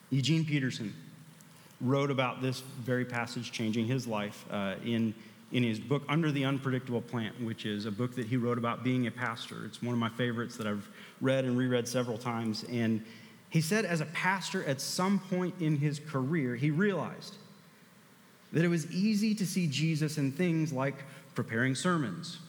Eugene 0.10 0.46
Peterson 0.46 0.94
wrote 1.82 2.10
about 2.10 2.42
this 2.42 2.62
very 2.80 3.06
passage 3.06 3.52
changing 3.52 3.86
his 3.86 4.08
life 4.08 4.46
uh, 4.50 4.76
in, 4.84 5.14
in 5.52 5.62
his 5.64 5.80
book, 5.80 6.02
Under 6.10 6.32
the 6.32 6.46
Unpredictable 6.46 7.02
Plant, 7.02 7.40
which 7.44 7.66
is 7.66 7.86
a 7.86 7.92
book 7.92 8.16
that 8.16 8.26
he 8.26 8.38
wrote 8.38 8.58
about 8.58 8.84
being 8.84 9.06
a 9.06 9.12
pastor. 9.12 9.66
It's 9.66 9.82
one 9.84 9.94
of 9.94 10.00
my 10.00 10.10
favorites 10.10 10.58
that 10.58 10.66
I've 10.66 10.88
read 11.22 11.46
and 11.46 11.58
reread 11.58 11.88
several 11.88 12.18
times. 12.18 12.64
And 12.72 13.04
He 13.50 13.62
said, 13.62 13.86
as 13.86 14.02
a 14.02 14.06
pastor, 14.06 14.64
at 14.66 14.82
some 14.82 15.20
point 15.20 15.56
in 15.60 15.78
his 15.78 16.00
career, 16.00 16.56
he 16.56 16.72
realized 16.72 17.36
that 18.54 18.64
it 18.64 18.68
was 18.68 18.92
easy 18.92 19.36
to 19.36 19.46
see 19.46 19.68
Jesus 19.68 20.18
in 20.18 20.32
things 20.32 20.74
like 20.74 20.96
preparing 21.38 21.76
sermons, 21.76 22.40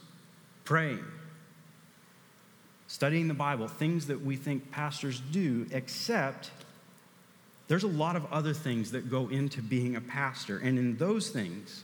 praying, 0.63 1.05
studying 2.87 3.27
the 3.27 3.35
Bible, 3.35 3.67
things 3.67 4.07
that 4.07 4.19
we 4.19 4.35
think 4.35 4.71
pastors 4.71 5.19
do, 5.19 5.67
except 5.69 6.49
there's 7.67 7.83
a 7.83 7.87
lot 7.87 8.15
of 8.15 8.25
other 8.33 8.51
things 8.51 8.89
that 8.93 9.07
go 9.07 9.27
into 9.27 9.61
being 9.61 9.95
a 9.95 10.01
pastor. 10.01 10.57
And 10.57 10.79
in 10.79 10.97
those 10.97 11.29
things, 11.29 11.83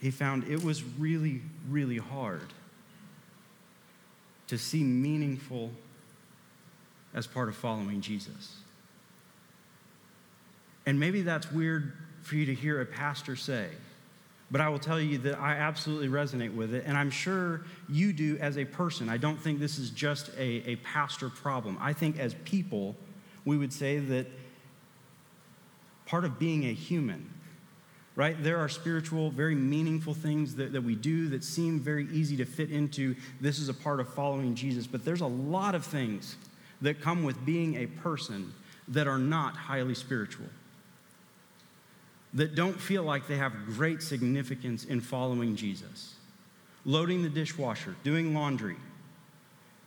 he 0.00 0.10
found 0.10 0.42
it 0.42 0.64
was 0.64 0.82
really, 0.82 1.42
really 1.68 1.98
hard 1.98 2.52
to 4.48 4.58
see 4.58 4.82
meaningful 4.82 5.70
as 7.14 7.28
part 7.28 7.48
of 7.48 7.54
following 7.54 8.00
Jesus. 8.00 8.56
And 10.84 10.98
maybe 10.98 11.22
that's 11.22 11.52
weird 11.52 11.92
for 12.22 12.34
you 12.34 12.46
to 12.46 12.54
hear 12.54 12.80
a 12.80 12.86
pastor 12.86 13.36
say, 13.36 13.68
but 14.50 14.60
I 14.60 14.68
will 14.68 14.78
tell 14.78 15.00
you 15.00 15.18
that 15.18 15.38
I 15.38 15.52
absolutely 15.52 16.08
resonate 16.08 16.54
with 16.54 16.74
it, 16.74 16.84
and 16.86 16.96
I'm 16.96 17.10
sure 17.10 17.62
you 17.88 18.12
do 18.12 18.38
as 18.38 18.56
a 18.56 18.64
person. 18.64 19.08
I 19.08 19.18
don't 19.18 19.38
think 19.38 19.60
this 19.60 19.78
is 19.78 19.90
just 19.90 20.30
a, 20.38 20.70
a 20.70 20.76
pastor 20.76 21.28
problem. 21.28 21.76
I 21.80 21.92
think 21.92 22.18
as 22.18 22.34
people, 22.44 22.96
we 23.44 23.58
would 23.58 23.72
say 23.72 23.98
that 23.98 24.26
part 26.06 26.24
of 26.24 26.38
being 26.38 26.64
a 26.64 26.72
human, 26.72 27.30
right? 28.16 28.42
There 28.42 28.58
are 28.58 28.68
spiritual, 28.68 29.30
very 29.30 29.54
meaningful 29.54 30.14
things 30.14 30.54
that, 30.56 30.72
that 30.72 30.82
we 30.82 30.94
do 30.96 31.28
that 31.28 31.44
seem 31.44 31.78
very 31.78 32.08
easy 32.10 32.36
to 32.38 32.46
fit 32.46 32.70
into 32.70 33.14
this 33.40 33.58
is 33.58 33.68
a 33.68 33.74
part 33.74 34.00
of 34.00 34.08
following 34.14 34.54
Jesus, 34.54 34.86
but 34.86 35.04
there's 35.04 35.20
a 35.20 35.26
lot 35.26 35.74
of 35.74 35.84
things 35.84 36.36
that 36.80 37.00
come 37.00 37.22
with 37.22 37.44
being 37.44 37.76
a 37.76 37.86
person 37.86 38.52
that 38.88 39.06
are 39.06 39.18
not 39.18 39.54
highly 39.54 39.94
spiritual, 39.94 40.46
that 42.34 42.54
don't 42.54 42.78
feel 42.78 43.02
like 43.02 43.26
they 43.26 43.36
have 43.36 43.66
great 43.66 44.02
significance 44.02 44.84
in 44.84 45.00
following 45.00 45.56
Jesus. 45.56 46.14
Loading 46.84 47.22
the 47.22 47.28
dishwasher, 47.28 47.96
doing 48.04 48.34
laundry, 48.34 48.76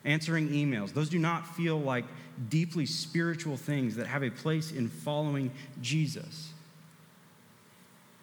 answering 0.06 0.50
emails, 0.50 0.94
those 0.94 1.10
do 1.10 1.20
not 1.20 1.56
feel 1.56 1.80
like 1.80 2.06
deeply 2.50 2.86
spiritual 2.86 3.58
things 3.58 3.96
that 3.96 4.08
have 4.08 4.24
a 4.24 4.30
place 4.30 4.72
in 4.72 4.90
following 4.90 5.52
Jesus. 5.82 6.52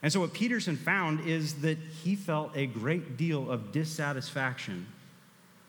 And 0.03 0.13
so, 0.13 0.21
what 0.21 0.33
Peterson 0.33 0.77
found 0.77 1.27
is 1.27 1.55
that 1.63 1.79
he 1.79 2.15
felt 2.15 2.57
a 2.57 2.67
great 2.67 3.17
deal 3.17 3.51
of 3.51 3.73
dissatisfaction 3.73 4.87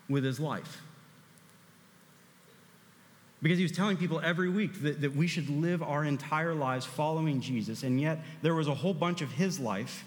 with 0.08 0.24
his 0.24 0.38
life. 0.38 0.82
Because 3.42 3.56
he 3.56 3.64
was 3.64 3.72
telling 3.72 3.96
people 3.96 4.20
every 4.20 4.50
week 4.50 4.82
that, 4.82 5.00
that 5.00 5.16
we 5.16 5.26
should 5.26 5.48
live 5.48 5.82
our 5.82 6.04
entire 6.04 6.54
lives 6.54 6.84
following 6.84 7.40
Jesus, 7.40 7.82
and 7.82 8.00
yet 8.00 8.18
there 8.42 8.54
was 8.54 8.68
a 8.68 8.74
whole 8.74 8.92
bunch 8.92 9.22
of 9.22 9.32
his 9.32 9.58
life 9.58 10.04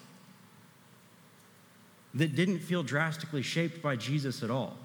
that 2.13 2.35
didn't 2.35 2.59
feel 2.59 2.83
drastically 2.83 3.41
shaped 3.41 3.81
by 3.81 3.95
Jesus 3.95 4.43
at 4.43 4.51
all. 4.51 4.77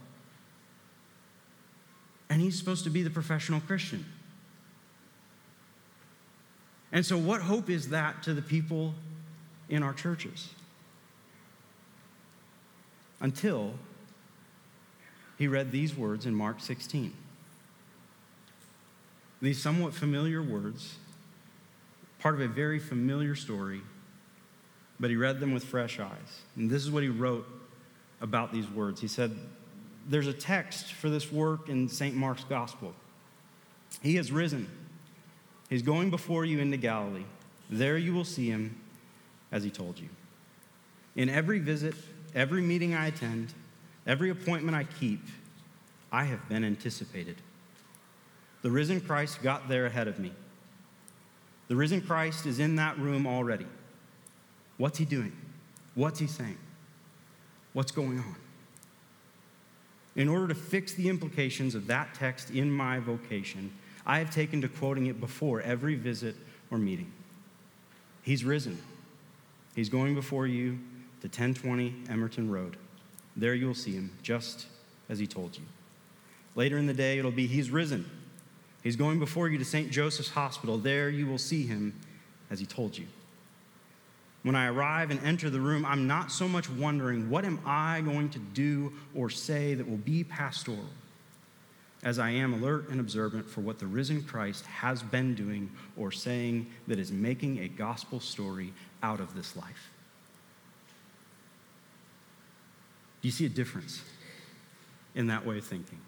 And 2.31 2.41
he's 2.41 2.59
supposed 2.59 2.85
to 2.85 2.91
be 2.91 3.03
the 3.03 3.11
professional 3.11 3.61
Christian. 3.61 4.05
And 6.91 7.05
so, 7.05 7.19
what 7.19 7.43
hope 7.43 7.69
is 7.69 7.91
that 7.91 8.23
to 8.23 8.33
the 8.33 8.43
people 8.43 8.95
in 9.69 9.83
our 9.83 9.93
churches? 9.93 10.51
Until 13.21 13.75
he 15.37 15.49
read 15.49 15.71
these 15.71 15.95
words 15.95 16.25
in 16.25 16.35
Mark 16.35 16.61
16. 16.61 17.13
These 19.41 19.63
somewhat 19.63 19.95
familiar 19.95 20.43
words, 20.43 20.97
part 22.19 22.35
of 22.35 22.41
a 22.41 22.49
very 22.49 22.79
familiar 22.79 23.35
story, 23.35 23.83
but 24.99 25.11
he 25.11 25.17
read 25.17 25.39
them 25.39 25.53
with 25.53 25.65
fresh 25.65 26.01
eyes. 26.01 26.43
And 26.57 26.69
this 26.69 26.83
is 26.83 26.91
what 26.91 27.03
he 27.03 27.09
wrote 27.09 27.47
about 28.21 28.53
these 28.53 28.69
words. 28.69 29.01
He 29.01 29.09
said, 29.09 29.37
There's 30.09 30.27
a 30.27 30.33
text 30.33 30.93
for 30.93 31.09
this 31.09 31.31
work 31.31 31.69
in 31.69 31.89
St. 31.89 32.17
Mark's 32.17 32.45
Gospel. 32.45 32.95
He 34.03 34.17
has 34.17 34.31
risen, 34.31 34.69
he's 35.71 35.83
going 35.83 36.11
before 36.11 36.45
you 36.45 36.59
into 36.59 36.77
Galilee. 36.77 37.25
There 37.71 37.97
you 37.99 38.15
will 38.15 38.25
see 38.25 38.49
him 38.49 38.81
as 39.53 39.63
he 39.63 39.71
told 39.71 39.99
you. 39.99 40.09
In 41.17 41.29
every 41.29 41.59
visit, 41.59 41.95
every 42.35 42.63
meeting 42.63 42.95
I 42.95 43.09
attend, 43.09 43.53
every 44.07 44.31
appointment 44.31 44.77
I 44.77 44.85
keep, 44.85 45.21
I 46.11 46.25
have 46.25 46.49
been 46.49 46.65
anticipated. 46.65 47.37
The 48.63 48.71
risen 48.71 49.01
Christ 49.01 49.43
got 49.43 49.69
there 49.69 49.87
ahead 49.87 50.09
of 50.09 50.19
me. 50.19 50.33
The 51.69 51.77
risen 51.77 52.01
Christ 52.01 52.47
is 52.47 52.59
in 52.59 52.77
that 52.77 52.99
room 52.99 53.27
already. 53.27 53.67
What's 54.79 54.99
he 54.99 55.05
doing? 55.05 55.33
What's 55.95 56.19
he 56.19 56.27
saying? 56.27 56.59
What's 57.73 57.93
going 57.93 58.19
on? 58.19 58.37
In 60.17 60.29
order 60.29 60.49
to 60.49 60.55
fix 60.55 60.95
the 60.95 61.09
implications 61.09 61.75
of 61.75 61.87
that 61.87 62.15
text 62.15 62.51
in 62.51 62.71
my 62.71 62.99
vocation, 62.99 63.73
I 64.07 64.19
have 64.19 64.31
taken 64.31 64.61
to 64.63 64.69
quoting 64.69 65.07
it 65.07 65.21
before 65.21 65.61
every 65.61 65.95
visit 65.95 66.35
or 66.71 66.79
meeting. 66.79 67.13
He's 68.23 68.45
risen. 68.45 68.79
He's 69.77 69.89
going 69.89 70.15
before 70.15 70.47
you 70.47 70.79
to 71.21 71.29
1020 71.29 72.05
Emerton 72.09 72.51
Road. 72.51 72.77
There 73.37 73.55
you 73.55 73.67
will 73.67 73.75
see 73.75 73.93
him, 73.93 74.17
just 74.23 74.67
as 75.09 75.19
he 75.19 75.27
told 75.27 75.57
you. 75.57 75.65
Later 76.55 76.79
in 76.79 76.87
the 76.87 76.95
day, 76.95 77.19
it'll 77.19 77.31
be 77.31 77.47
He's 77.47 77.71
risen. 77.71 78.11
He's 78.89 78.97
going 78.97 79.19
before 79.19 79.51
you 79.51 79.59
to 79.59 79.67
St. 79.67 79.91
Joseph's 79.91 80.31
Hospital. 80.31 80.79
There 80.79 81.11
you 81.11 81.27
will 81.27 81.37
see 81.37 81.67
him 81.67 81.93
as 82.51 82.59
he 82.59 82.65
told 82.65 82.97
you. 82.97 83.05
When 84.45 84.55
I 84.55 84.69
arrive 84.69 85.11
and 85.11 85.23
enter 85.23 85.51
the 85.51 85.61
room, 85.61 85.85
I'm 85.85 86.07
not 86.07 86.33
so 86.33 86.49
much 86.49 86.71
wondering, 86.71 87.29
what 87.29 87.45
am 87.45 87.61
I 87.67 88.01
going 88.01 88.31
to 88.31 88.39
do 88.39 88.95
or 89.15 89.29
say 89.29 89.75
that 89.75 89.87
will 89.87 89.99
be 89.99 90.25
pastoral, 90.25 90.87
as 92.03 92.19
I 92.19 92.31
am 92.31 92.55
alert 92.55 92.89
and 92.89 92.99
observant 92.99 93.51
for 93.51 93.61
what 93.61 93.79
the 93.79 93.87
risen 93.87 94.23
Christ 94.23 94.65
has 94.65 95.03
been 95.03 95.35
doing 95.35 95.71
or 95.95 96.11
saying 96.11 96.67
that 96.87 96.99
is 96.99 97.13
making 97.13 97.59
a 97.59 97.69
gospel 97.69 98.21
story 98.21 98.73
out 99.03 99.21
of 99.21 99.35
this 99.35 99.55
life. 99.55 99.91
Do 103.21 103.29
you 103.29 103.33
see 103.33 103.45
a 103.45 103.51
difference 103.51 104.01
in 105.15 105.27
that 105.27 105.45
way 105.45 105.59
of 105.59 105.67
thinking? 105.67 105.99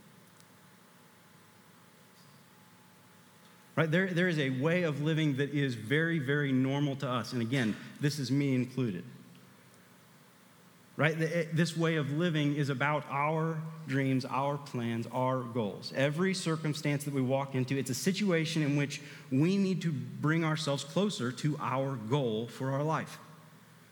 Right? 3.80 3.90
There, 3.90 4.08
there 4.08 4.28
is 4.28 4.38
a 4.38 4.50
way 4.50 4.82
of 4.82 5.00
living 5.00 5.38
that 5.38 5.54
is 5.54 5.75
very, 5.75 6.18
very 6.18 6.52
normal 6.52 6.96
to 6.96 7.08
us. 7.08 7.32
And 7.32 7.40
again, 7.40 7.75
this 7.99 8.18
is 8.18 8.30
me 8.30 8.54
included. 8.54 9.04
Right? 10.99 11.18
Eh, 11.18 11.44
this 11.54 11.78
way 11.78 11.96
of 11.96 12.12
living 12.12 12.56
is 12.56 12.68
about 12.68 13.06
our 13.08 13.56
dreams, 13.88 14.26
our 14.26 14.58
plans, 14.58 15.06
our 15.10 15.40
goals. 15.40 15.94
Every 15.96 16.34
circumstance 16.34 17.04
that 17.04 17.14
we 17.14 17.22
walk 17.22 17.54
into, 17.54 17.78
it's 17.78 17.88
a 17.88 17.94
situation 17.94 18.60
in 18.60 18.76
which 18.76 19.00
we 19.32 19.56
need 19.56 19.80
to 19.80 19.92
bring 19.92 20.44
ourselves 20.44 20.84
closer 20.84 21.32
to 21.32 21.56
our 21.58 21.96
goal 21.96 22.49
for 22.49 22.72
our 22.72 22.82
life 22.82 23.18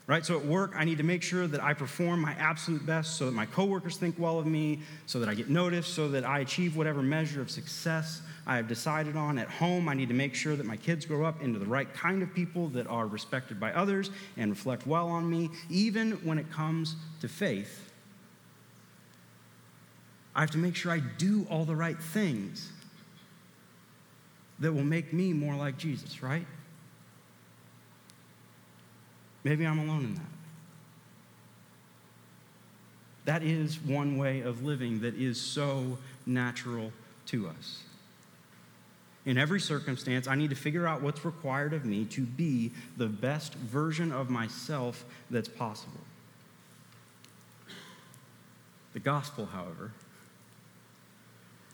right? 0.08 0.24
So 0.24 0.38
at 0.38 0.44
work, 0.44 0.72
I 0.74 0.84
need 0.84 0.96
to 0.98 1.04
make 1.04 1.22
sure 1.22 1.46
that 1.46 1.62
I 1.62 1.74
perform 1.74 2.20
my 2.20 2.32
absolute 2.32 2.84
best 2.84 3.18
so 3.18 3.26
that 3.26 3.34
my 3.34 3.44
coworkers 3.44 3.98
think 3.98 4.18
well 4.18 4.38
of 4.38 4.46
me, 4.46 4.80
so 5.04 5.20
that 5.20 5.28
I 5.28 5.34
get 5.34 5.50
noticed, 5.50 5.94
so 5.94 6.08
that 6.08 6.24
I 6.24 6.38
achieve 6.40 6.76
whatever 6.76 7.02
measure 7.02 7.42
of 7.42 7.50
success 7.50 8.22
I 8.46 8.56
have 8.56 8.66
decided 8.66 9.16
on. 9.16 9.38
At 9.38 9.50
home, 9.50 9.86
I 9.86 9.92
need 9.92 10.08
to 10.08 10.14
make 10.14 10.34
sure 10.34 10.56
that 10.56 10.64
my 10.64 10.78
kids 10.78 11.04
grow 11.04 11.26
up 11.26 11.42
into 11.42 11.58
the 11.58 11.66
right 11.66 11.92
kind 11.92 12.22
of 12.22 12.34
people 12.34 12.68
that 12.68 12.86
are 12.86 13.06
respected 13.06 13.60
by 13.60 13.70
others 13.74 14.10
and 14.38 14.50
reflect 14.50 14.86
well 14.86 15.08
on 15.08 15.28
me. 15.28 15.50
Even 15.68 16.12
when 16.24 16.38
it 16.38 16.50
comes 16.50 16.96
to 17.20 17.28
faith, 17.28 17.92
I 20.34 20.40
have 20.40 20.50
to 20.52 20.58
make 20.58 20.74
sure 20.74 20.90
I 20.90 21.00
do 21.00 21.46
all 21.50 21.66
the 21.66 21.76
right 21.76 22.00
things 22.02 22.72
that 24.60 24.72
will 24.72 24.84
make 24.84 25.12
me 25.12 25.34
more 25.34 25.54
like 25.54 25.76
Jesus, 25.76 26.22
right? 26.22 26.46
Maybe 29.48 29.66
I'm 29.66 29.78
alone 29.78 30.04
in 30.04 30.14
that. 30.14 30.22
That 33.24 33.42
is 33.42 33.80
one 33.80 34.18
way 34.18 34.42
of 34.42 34.62
living 34.62 35.00
that 35.00 35.14
is 35.14 35.40
so 35.40 35.96
natural 36.26 36.92
to 37.28 37.48
us. 37.48 37.82
In 39.24 39.38
every 39.38 39.58
circumstance, 39.58 40.28
I 40.28 40.34
need 40.34 40.50
to 40.50 40.56
figure 40.56 40.86
out 40.86 41.00
what's 41.00 41.24
required 41.24 41.72
of 41.72 41.86
me 41.86 42.04
to 42.10 42.20
be 42.20 42.72
the 42.98 43.06
best 43.06 43.54
version 43.54 44.12
of 44.12 44.28
myself 44.28 45.06
that's 45.30 45.48
possible. 45.48 46.02
The 48.92 49.00
gospel, 49.00 49.46
however, 49.46 49.92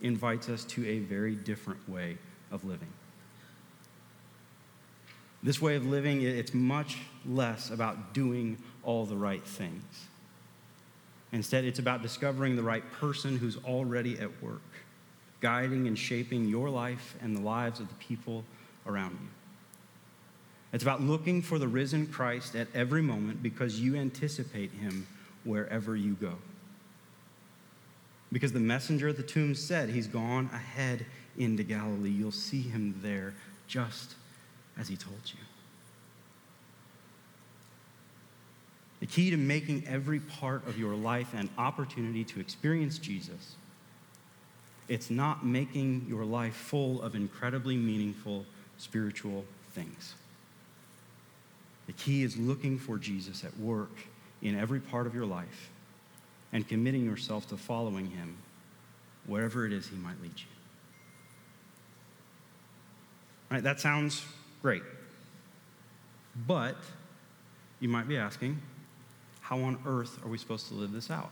invites 0.01 0.49
us 0.49 0.63
to 0.67 0.87
a 0.87 1.01
very 1.01 1.35
different 1.35 1.89
way 1.89 2.19
of 2.53 2.65
living. 2.65 2.93
This 5.45 5.61
way 5.61 5.77
of 5.77 5.87
living, 5.87 6.23
it's 6.23 6.55
much 6.55 6.97
less 7.27 7.71
about 7.71 8.15
doing 8.15 8.57
all 8.83 9.05
the 9.05 9.17
right 9.17 9.45
things. 9.47 9.85
Instead, 11.33 11.65
it's 11.65 11.79
about 11.79 12.01
discovering 12.01 12.57
the 12.57 12.63
right 12.63 12.91
person 12.93 13.37
who's 13.37 13.59
already 13.59 14.19
at 14.19 14.43
work 14.43 14.63
guiding 15.41 15.87
and 15.87 15.99
shaping 15.99 16.49
your 16.49 16.71
life 16.71 17.17
and 17.21 17.37
the 17.37 17.41
lives 17.41 17.79
of 17.79 17.87
the 17.89 17.95
people 17.97 18.43
around 18.87 19.11
you. 19.21 19.29
It's 20.73 20.83
about 20.83 21.03
looking 21.03 21.43
for 21.43 21.59
the 21.59 21.69
risen 21.69 22.07
Christ 22.07 22.57
at 22.57 22.67
every 22.75 23.03
moment 23.03 23.43
because 23.43 23.79
you 23.79 23.95
anticipate 23.95 24.73
him 24.73 25.07
wherever 25.45 25.95
you 25.95 26.15
go. 26.15 26.37
Because 28.33 28.53
the 28.53 28.61
messenger 28.61 29.09
at 29.09 29.19
the 29.19 29.23
tomb 29.23 29.55
said 29.55 29.91
he's 29.91 30.07
gone 30.07 30.49
ahead 30.51 31.05
into 31.37 31.63
Galilee. 31.63 32.09
You'll 32.09 32.33
see 32.33 32.63
him 32.63 32.99
there 33.03 33.35
just 33.69 34.15
as 34.79 34.89
he 34.89 34.97
told 34.97 35.21
you. 35.27 35.39
The 39.01 39.07
key 39.07 39.31
to 39.31 39.37
making 39.37 39.85
every 39.87 40.21
part 40.21 40.67
of 40.67 40.79
your 40.79 40.95
life 40.95 41.35
an 41.35 41.51
opportunity 41.59 42.25
to 42.25 42.41
experience 42.41 42.99
Jesus, 42.99 43.57
it's 44.89 45.11
not 45.11 45.45
making 45.45 46.07
your 46.09 46.25
life 46.25 46.55
full 46.55 47.03
of 47.03 47.15
incredibly 47.15 47.77
meaningful 47.77 48.47
spiritual 48.79 49.45
things. 49.73 50.15
The 51.87 51.93
key 51.93 52.23
is 52.23 52.37
looking 52.37 52.79
for 52.79 52.97
Jesus 52.97 53.45
at 53.45 53.57
work 53.59 53.93
in 54.43 54.59
every 54.59 54.81
part 54.81 55.07
of 55.07 55.15
your 55.15 55.27
life 55.27 55.71
and 56.53 56.67
committing 56.67 57.05
yourself 57.05 57.49
to 57.49 57.57
following 57.57 58.07
him 58.07 58.37
wherever 59.27 59.67
it 59.67 59.73
is 59.73 59.87
he 59.89 59.97
might 59.97 60.21
lead 60.23 60.33
you. 60.37 60.47
All 63.51 63.57
right, 63.57 63.65
that 63.65 63.81
sounds 63.81 64.25
great. 64.65 64.83
But 66.47 66.77
you 67.81 67.91
might 67.91 68.09
be 68.09 68.17
asking, 68.17 68.63
how 69.43 69.59
on 69.59 69.79
earth 69.85 70.19
are 70.25 70.29
we 70.29 70.39
supposed 70.39 70.69
to 70.69 70.75
live 70.75 70.91
this 70.91 71.11
out? 71.11 71.31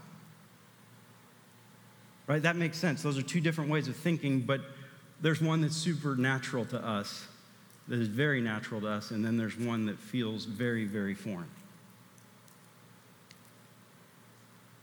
Right? 2.26 2.42
That 2.42 2.56
makes 2.56 2.76
sense. 2.76 3.02
Those 3.02 3.16
are 3.16 3.22
two 3.22 3.40
different 3.40 3.70
ways 3.70 3.88
of 3.88 3.96
thinking, 3.96 4.42
but 4.42 4.60
there's 5.22 5.40
one 5.40 5.62
that's 5.62 5.74
supernatural 5.74 6.66
to 6.66 6.86
us, 6.86 7.26
that 7.88 7.98
is 7.98 8.06
very 8.06 8.42
natural 8.42 8.82
to 8.82 8.88
us, 8.88 9.12
and 9.12 9.24
then 9.24 9.38
there's 9.38 9.56
one 9.56 9.86
that 9.86 9.98
feels 9.98 10.44
very, 10.44 10.84
very 10.84 11.14
foreign. 11.14 11.48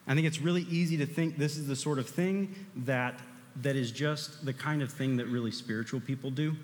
I 0.08 0.16
think 0.16 0.26
it's 0.26 0.42
really 0.42 0.64
easy 0.72 0.98
to 0.98 1.06
think 1.06 1.38
this 1.38 1.56
is 1.56 1.68
the 1.68 1.76
sort 1.76 2.00
of 2.00 2.10
thing 2.10 2.56
that, 2.78 3.20
that 3.58 3.76
is 3.76 3.92
just 3.92 4.44
the 4.44 4.54
kind 4.54 4.82
of 4.82 4.92
thing 4.92 5.18
that 5.18 5.28
really 5.28 5.52
spiritual 5.52 6.00
people 6.00 6.32
do, 6.32 6.56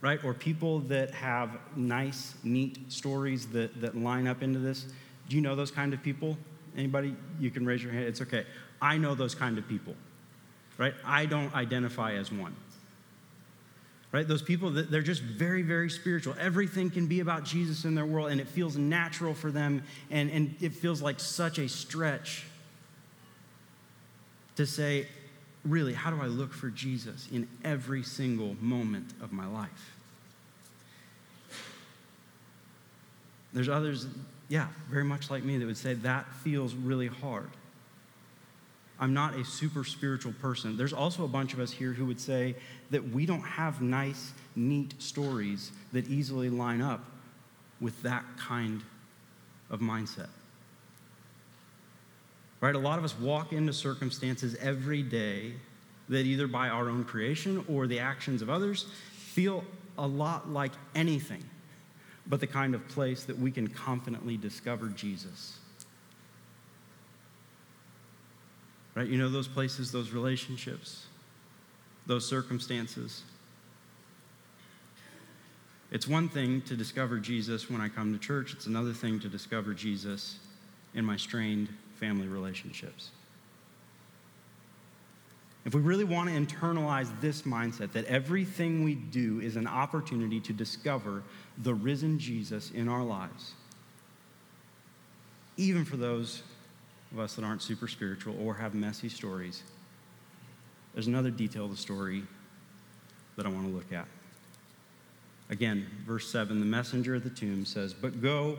right? 0.00 0.22
Or 0.24 0.34
people 0.34 0.80
that 0.80 1.10
have 1.12 1.58
nice, 1.76 2.34
neat 2.42 2.90
stories 2.90 3.46
that, 3.48 3.80
that 3.80 3.96
line 3.96 4.26
up 4.26 4.42
into 4.42 4.58
this. 4.58 4.86
Do 5.28 5.36
you 5.36 5.42
know 5.42 5.54
those 5.54 5.70
kind 5.70 5.92
of 5.92 6.02
people? 6.02 6.36
Anybody? 6.76 7.14
You 7.38 7.50
can 7.50 7.66
raise 7.66 7.82
your 7.82 7.92
hand. 7.92 8.06
It's 8.06 8.20
okay. 8.22 8.46
I 8.80 8.96
know 8.96 9.14
those 9.14 9.34
kind 9.34 9.58
of 9.58 9.68
people, 9.68 9.94
right? 10.78 10.94
I 11.04 11.26
don't 11.26 11.54
identify 11.54 12.14
as 12.14 12.32
one. 12.32 12.54
Right? 14.12 14.26
Those 14.26 14.42
people 14.42 14.70
they're 14.70 15.02
just 15.02 15.22
very, 15.22 15.62
very 15.62 15.88
spiritual. 15.88 16.34
Everything 16.40 16.90
can 16.90 17.06
be 17.06 17.20
about 17.20 17.44
Jesus 17.44 17.84
in 17.84 17.94
their 17.94 18.06
world, 18.06 18.32
and 18.32 18.40
it 18.40 18.48
feels 18.48 18.76
natural 18.76 19.34
for 19.34 19.52
them, 19.52 19.84
and, 20.10 20.30
and 20.30 20.56
it 20.60 20.74
feels 20.74 21.00
like 21.00 21.20
such 21.20 21.58
a 21.58 21.68
stretch 21.68 22.44
to 24.56 24.66
say, 24.66 25.06
really, 25.64 25.92
how 25.92 26.10
do 26.10 26.20
I 26.20 26.26
look 26.26 26.52
for 26.52 26.70
Jesus 26.70 27.28
in 27.30 27.48
every 27.64 28.02
single 28.02 28.56
moment 28.60 29.12
of 29.20 29.32
my 29.32 29.46
life? 29.46 29.96
There's 33.52 33.68
others, 33.68 34.06
yeah, 34.48 34.68
very 34.90 35.04
much 35.04 35.30
like 35.30 35.44
me, 35.44 35.58
that 35.58 35.66
would 35.66 35.76
say 35.76 35.94
that 35.94 36.32
feels 36.36 36.74
really 36.74 37.08
hard. 37.08 37.50
I'm 38.98 39.14
not 39.14 39.34
a 39.34 39.44
super 39.44 39.82
spiritual 39.82 40.32
person. 40.40 40.76
There's 40.76 40.92
also 40.92 41.24
a 41.24 41.28
bunch 41.28 41.54
of 41.54 41.58
us 41.58 41.72
here 41.72 41.92
who 41.92 42.04
would 42.06 42.20
say 42.20 42.54
that 42.90 43.10
we 43.10 43.24
don't 43.24 43.40
have 43.40 43.80
nice, 43.80 44.32
neat 44.54 44.94
stories 44.98 45.72
that 45.92 46.06
easily 46.08 46.50
line 46.50 46.82
up 46.82 47.04
with 47.80 48.00
that 48.02 48.24
kind 48.36 48.82
of 49.70 49.80
mindset. 49.80 50.28
Right? 52.60 52.74
A 52.74 52.78
lot 52.78 52.98
of 52.98 53.04
us 53.04 53.18
walk 53.18 53.52
into 53.52 53.72
circumstances 53.72 54.54
every 54.60 55.02
day 55.02 55.54
that 56.08 56.26
either 56.26 56.46
by 56.46 56.68
our 56.68 56.88
own 56.88 57.04
creation 57.04 57.64
or 57.68 57.86
the 57.86 58.00
actions 58.00 58.42
of 58.42 58.50
others 58.50 58.86
feel 59.12 59.64
a 59.96 60.06
lot 60.06 60.50
like 60.50 60.72
anything 60.94 61.44
but 62.26 62.40
the 62.40 62.46
kind 62.46 62.74
of 62.74 62.86
place 62.88 63.24
that 63.24 63.38
we 63.38 63.50
can 63.50 63.66
confidently 63.66 64.36
discover 64.36 64.88
Jesus. 64.88 65.58
Right? 68.94 69.08
You 69.08 69.18
know 69.18 69.28
those 69.28 69.48
places, 69.48 69.92
those 69.92 70.10
relationships, 70.10 71.06
those 72.06 72.26
circumstances. 72.26 73.22
It's 75.90 76.06
one 76.06 76.28
thing 76.28 76.62
to 76.62 76.76
discover 76.76 77.18
Jesus 77.18 77.68
when 77.68 77.80
I 77.80 77.88
come 77.88 78.12
to 78.12 78.18
church, 78.18 78.52
it's 78.52 78.66
another 78.66 78.92
thing 78.92 79.18
to 79.20 79.28
discover 79.28 79.74
Jesus 79.74 80.38
in 80.94 81.04
my 81.04 81.16
strained 81.16 81.68
family 82.00 82.26
relationships. 82.26 83.10
If 85.66 85.74
we 85.74 85.82
really 85.82 86.04
want 86.04 86.30
to 86.30 86.34
internalize 86.34 87.08
this 87.20 87.42
mindset 87.42 87.92
that 87.92 88.06
everything 88.06 88.82
we 88.82 88.94
do 88.94 89.40
is 89.40 89.56
an 89.56 89.66
opportunity 89.66 90.40
to 90.40 90.54
discover 90.54 91.22
the 91.58 91.74
risen 91.74 92.18
Jesus 92.18 92.70
in 92.70 92.88
our 92.88 93.04
lives, 93.04 93.52
even 95.58 95.84
for 95.84 95.98
those 95.98 96.42
of 97.12 97.18
us 97.18 97.34
that 97.34 97.44
aren't 97.44 97.60
super 97.60 97.88
spiritual 97.88 98.34
or 98.40 98.54
have 98.54 98.74
messy 98.74 99.10
stories, 99.10 99.62
there's 100.94 101.06
another 101.06 101.30
detail 101.30 101.66
of 101.66 101.70
the 101.70 101.76
story 101.76 102.22
that 103.36 103.44
I 103.44 103.50
want 103.50 103.66
to 103.66 103.72
look 103.72 103.92
at. 103.92 104.06
Again, 105.50 105.86
verse 106.06 106.30
7 106.30 106.58
the 106.58 106.66
messenger 106.66 107.16
at 107.16 107.22
the 107.22 107.30
tomb 107.30 107.66
says, 107.66 107.92
But 107.92 108.22
go, 108.22 108.58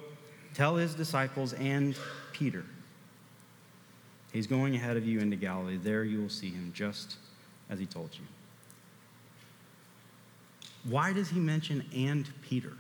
tell 0.54 0.76
his 0.76 0.94
disciples 0.94 1.54
and 1.54 1.96
Peter 2.32 2.64
He's 4.32 4.48
going 4.48 4.76
ahead 4.76 4.98
of 4.98 5.06
you 5.06 5.20
into 5.20 5.36
Galilee. 5.36 5.78
There 5.78 6.04
you 6.04 6.22
will 6.22 6.30
see 6.30 6.50
him 6.50 6.72
just 6.74 7.18
as 7.70 7.80
he 7.80 7.86
told 7.86 8.10
you. 8.14 8.26
Why 10.90 11.14
does 11.14 11.30
he 11.30 11.40
mention 11.40 11.86
and 11.96 12.28
Peter? 12.42 12.74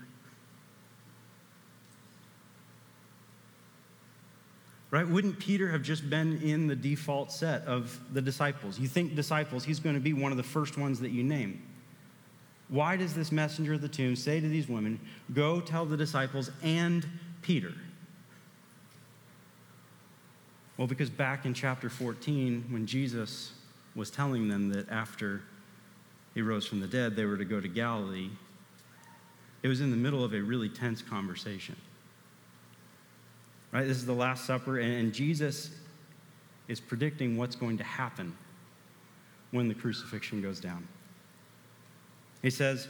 Right? 4.89 5.07
Wouldn't 5.07 5.39
Peter 5.39 5.69
have 5.69 5.83
just 5.83 6.09
been 6.09 6.41
in 6.41 6.67
the 6.67 6.75
default 6.75 7.31
set 7.31 7.63
of 7.63 7.97
the 8.13 8.21
disciples? 8.21 8.77
You 8.77 8.87
think 8.87 9.15
disciples, 9.15 9.63
he's 9.63 9.79
going 9.79 9.95
to 9.95 10.01
be 10.01 10.13
one 10.13 10.31
of 10.31 10.37
the 10.37 10.43
first 10.43 10.77
ones 10.77 10.99
that 10.99 11.11
you 11.11 11.23
name. 11.23 11.63
Why 12.67 12.97
does 12.97 13.13
this 13.13 13.31
messenger 13.31 13.73
of 13.73 13.81
the 13.81 13.87
tomb 13.87 14.15
say 14.15 14.39
to 14.39 14.47
these 14.47 14.67
women, 14.67 14.99
Go 15.33 15.61
tell 15.61 15.85
the 15.85 15.97
disciples 15.97 16.51
and 16.61 17.05
Peter? 17.41 17.73
Well, 20.81 20.87
because 20.87 21.11
back 21.11 21.45
in 21.45 21.53
chapter 21.53 21.91
14, 21.91 22.65
when 22.71 22.87
Jesus 22.87 23.51
was 23.93 24.09
telling 24.09 24.47
them 24.47 24.69
that 24.69 24.89
after 24.89 25.43
he 26.33 26.41
rose 26.41 26.65
from 26.65 26.79
the 26.79 26.87
dead, 26.87 27.15
they 27.15 27.25
were 27.25 27.37
to 27.37 27.45
go 27.45 27.61
to 27.61 27.67
Galilee, 27.67 28.31
it 29.61 29.67
was 29.67 29.79
in 29.79 29.91
the 29.91 29.95
middle 29.95 30.23
of 30.23 30.33
a 30.33 30.41
really 30.41 30.69
tense 30.69 31.03
conversation. 31.03 31.75
Right? 33.71 33.87
This 33.87 33.97
is 33.97 34.07
the 34.07 34.13
Last 34.15 34.45
Supper, 34.45 34.79
and 34.79 35.13
Jesus 35.13 35.69
is 36.67 36.79
predicting 36.79 37.37
what's 37.37 37.55
going 37.55 37.77
to 37.77 37.83
happen 37.83 38.35
when 39.51 39.67
the 39.67 39.75
crucifixion 39.75 40.41
goes 40.41 40.59
down. 40.59 40.87
He 42.41 42.49
says, 42.49 42.87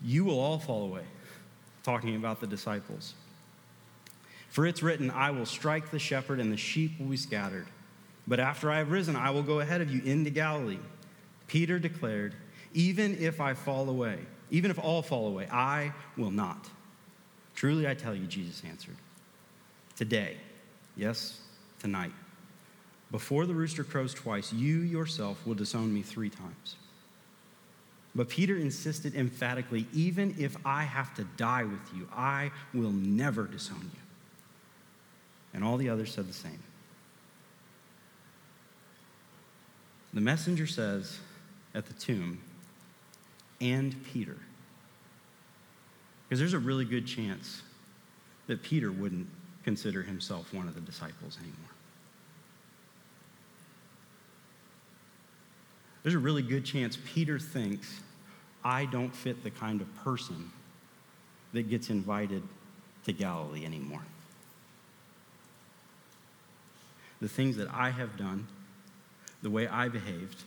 You 0.00 0.24
will 0.24 0.38
all 0.38 0.60
fall 0.60 0.84
away, 0.84 1.06
talking 1.82 2.14
about 2.14 2.40
the 2.40 2.46
disciples. 2.46 3.14
For 4.52 4.66
it's 4.66 4.82
written, 4.82 5.10
I 5.10 5.30
will 5.30 5.46
strike 5.46 5.90
the 5.90 5.98
shepherd, 5.98 6.38
and 6.38 6.52
the 6.52 6.58
sheep 6.58 7.00
will 7.00 7.06
be 7.06 7.16
scattered. 7.16 7.66
But 8.26 8.38
after 8.38 8.70
I 8.70 8.76
have 8.78 8.90
risen, 8.90 9.16
I 9.16 9.30
will 9.30 9.42
go 9.42 9.60
ahead 9.60 9.80
of 9.80 9.90
you 9.90 10.02
into 10.02 10.28
Galilee. 10.28 10.78
Peter 11.46 11.78
declared, 11.78 12.34
Even 12.74 13.16
if 13.18 13.40
I 13.40 13.54
fall 13.54 13.88
away, 13.88 14.18
even 14.50 14.70
if 14.70 14.78
all 14.78 15.00
fall 15.00 15.26
away, 15.26 15.48
I 15.50 15.94
will 16.18 16.30
not. 16.30 16.68
Truly 17.54 17.88
I 17.88 17.94
tell 17.94 18.14
you, 18.14 18.26
Jesus 18.26 18.62
answered, 18.68 18.96
Today, 19.96 20.36
yes, 20.96 21.40
tonight, 21.78 22.12
before 23.10 23.46
the 23.46 23.54
rooster 23.54 23.84
crows 23.84 24.12
twice, 24.12 24.52
you 24.52 24.80
yourself 24.80 25.46
will 25.46 25.54
disown 25.54 25.94
me 25.94 26.02
three 26.02 26.28
times. 26.28 26.76
But 28.14 28.28
Peter 28.28 28.58
insisted 28.58 29.14
emphatically, 29.14 29.86
Even 29.94 30.34
if 30.38 30.58
I 30.62 30.82
have 30.82 31.14
to 31.14 31.24
die 31.38 31.64
with 31.64 31.94
you, 31.96 32.06
I 32.14 32.50
will 32.74 32.92
never 32.92 33.46
disown 33.46 33.90
you. 33.94 34.01
And 35.54 35.62
all 35.62 35.76
the 35.76 35.88
others 35.88 36.12
said 36.12 36.28
the 36.28 36.32
same. 36.32 36.58
The 40.14 40.20
messenger 40.20 40.66
says 40.66 41.18
at 41.74 41.86
the 41.86 41.94
tomb, 41.94 42.38
and 43.60 43.94
Peter. 44.12 44.36
Because 46.28 46.38
there's 46.38 46.54
a 46.54 46.58
really 46.58 46.84
good 46.84 47.06
chance 47.06 47.62
that 48.46 48.62
Peter 48.62 48.90
wouldn't 48.90 49.26
consider 49.64 50.02
himself 50.02 50.52
one 50.52 50.68
of 50.68 50.74
the 50.74 50.80
disciples 50.80 51.38
anymore. 51.38 51.72
there's 56.02 56.14
a 56.14 56.18
really 56.18 56.42
good 56.42 56.64
chance 56.64 56.98
Peter 57.04 57.38
thinks, 57.38 58.00
I 58.64 58.84
don't 58.86 59.14
fit 59.14 59.42
the 59.42 59.50
kind 59.50 59.80
of 59.80 59.94
person 59.96 60.50
that 61.52 61.68
gets 61.68 61.90
invited 61.90 62.42
to 63.04 63.12
Galilee 63.12 63.64
anymore. 63.64 64.02
The 67.22 67.28
things 67.28 67.56
that 67.56 67.68
I 67.72 67.90
have 67.90 68.16
done, 68.16 68.48
the 69.42 69.48
way 69.48 69.68
I 69.68 69.88
behaved, 69.88 70.42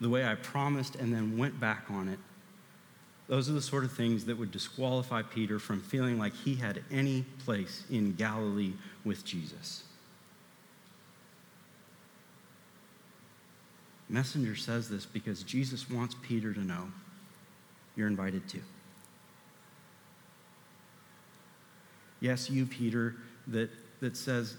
the 0.00 0.08
way 0.08 0.24
I 0.24 0.34
promised 0.34 0.96
and 0.96 1.14
then 1.14 1.38
went 1.38 1.60
back 1.60 1.84
on 1.88 2.08
it, 2.08 2.18
those 3.28 3.48
are 3.48 3.52
the 3.52 3.62
sort 3.62 3.84
of 3.84 3.92
things 3.92 4.24
that 4.24 4.36
would 4.36 4.50
disqualify 4.50 5.22
Peter 5.22 5.60
from 5.60 5.80
feeling 5.80 6.18
like 6.18 6.34
he 6.34 6.56
had 6.56 6.82
any 6.90 7.24
place 7.44 7.84
in 7.88 8.14
Galilee 8.14 8.72
with 9.04 9.24
Jesus. 9.24 9.84
Messenger 14.08 14.56
says 14.56 14.88
this 14.88 15.06
because 15.06 15.44
Jesus 15.44 15.88
wants 15.88 16.16
Peter 16.20 16.52
to 16.52 16.60
know 16.60 16.88
you're 17.94 18.08
invited 18.08 18.48
too. 18.48 18.62
Yes, 22.18 22.50
you, 22.50 22.66
Peter, 22.66 23.14
that, 23.46 23.70
that 24.00 24.16
says 24.16 24.56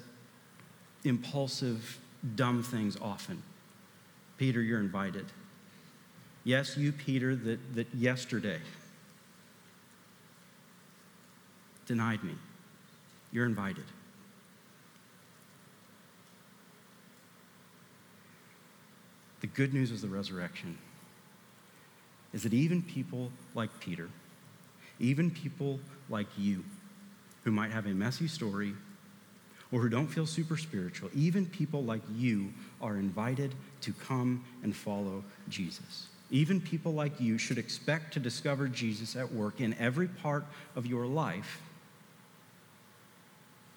impulsive, 1.04 1.99
dumb 2.36 2.63
things 2.63 2.97
often. 3.01 3.41
Peter, 4.38 4.62
you're 4.62 4.80
invited. 4.80 5.25
Yes, 6.43 6.77
you, 6.77 6.91
Peter, 6.91 7.36
that, 7.36 7.75
that 7.75 7.93
yesterday 7.93 8.60
denied 11.86 12.23
me. 12.23 12.34
You're 13.32 13.45
invited. 13.45 13.84
The 19.41 19.47
good 19.47 19.73
news 19.73 19.91
of 19.91 20.01
the 20.01 20.08
resurrection 20.08 20.77
is 22.34 22.43
that 22.43 22.54
even 22.54 22.82
people 22.82 23.32
like 23.56 23.69
Peter, 23.80 24.10
even 24.99 25.32
people 25.32 25.80
like 26.10 26.27
you, 26.38 26.63
who 27.43 27.51
might 27.51 27.71
have 27.71 27.88
a 27.88 27.89
messy 27.89 28.27
story 28.27 28.73
or 29.71 29.79
who 29.79 29.89
don't 29.89 30.07
feel 30.07 30.25
super 30.25 30.57
spiritual, 30.57 31.10
even 31.15 31.45
people 31.45 31.84
like 31.84 32.01
you 32.13 32.51
are 32.81 32.97
invited 32.97 33.53
to 33.81 33.93
come 33.93 34.43
and 34.63 34.75
follow 34.75 35.23
Jesus. 35.49 36.07
Even 36.29 36.60
people 36.62 36.93
like 36.93 37.19
you 37.19 37.38
should 37.38 37.57
expect 37.57 38.13
to 38.13 38.19
discover 38.19 38.67
Jesus 38.67 39.15
at 39.15 39.31
work 39.31 39.60
in 39.60 39.73
every 39.75 40.07
part 40.07 40.45
of 40.75 40.86
your 40.86 41.05
life 41.05 41.62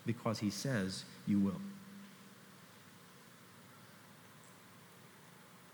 because 0.07 0.39
he 0.39 0.51
says 0.51 1.05
you 1.27 1.39
will. 1.39 1.61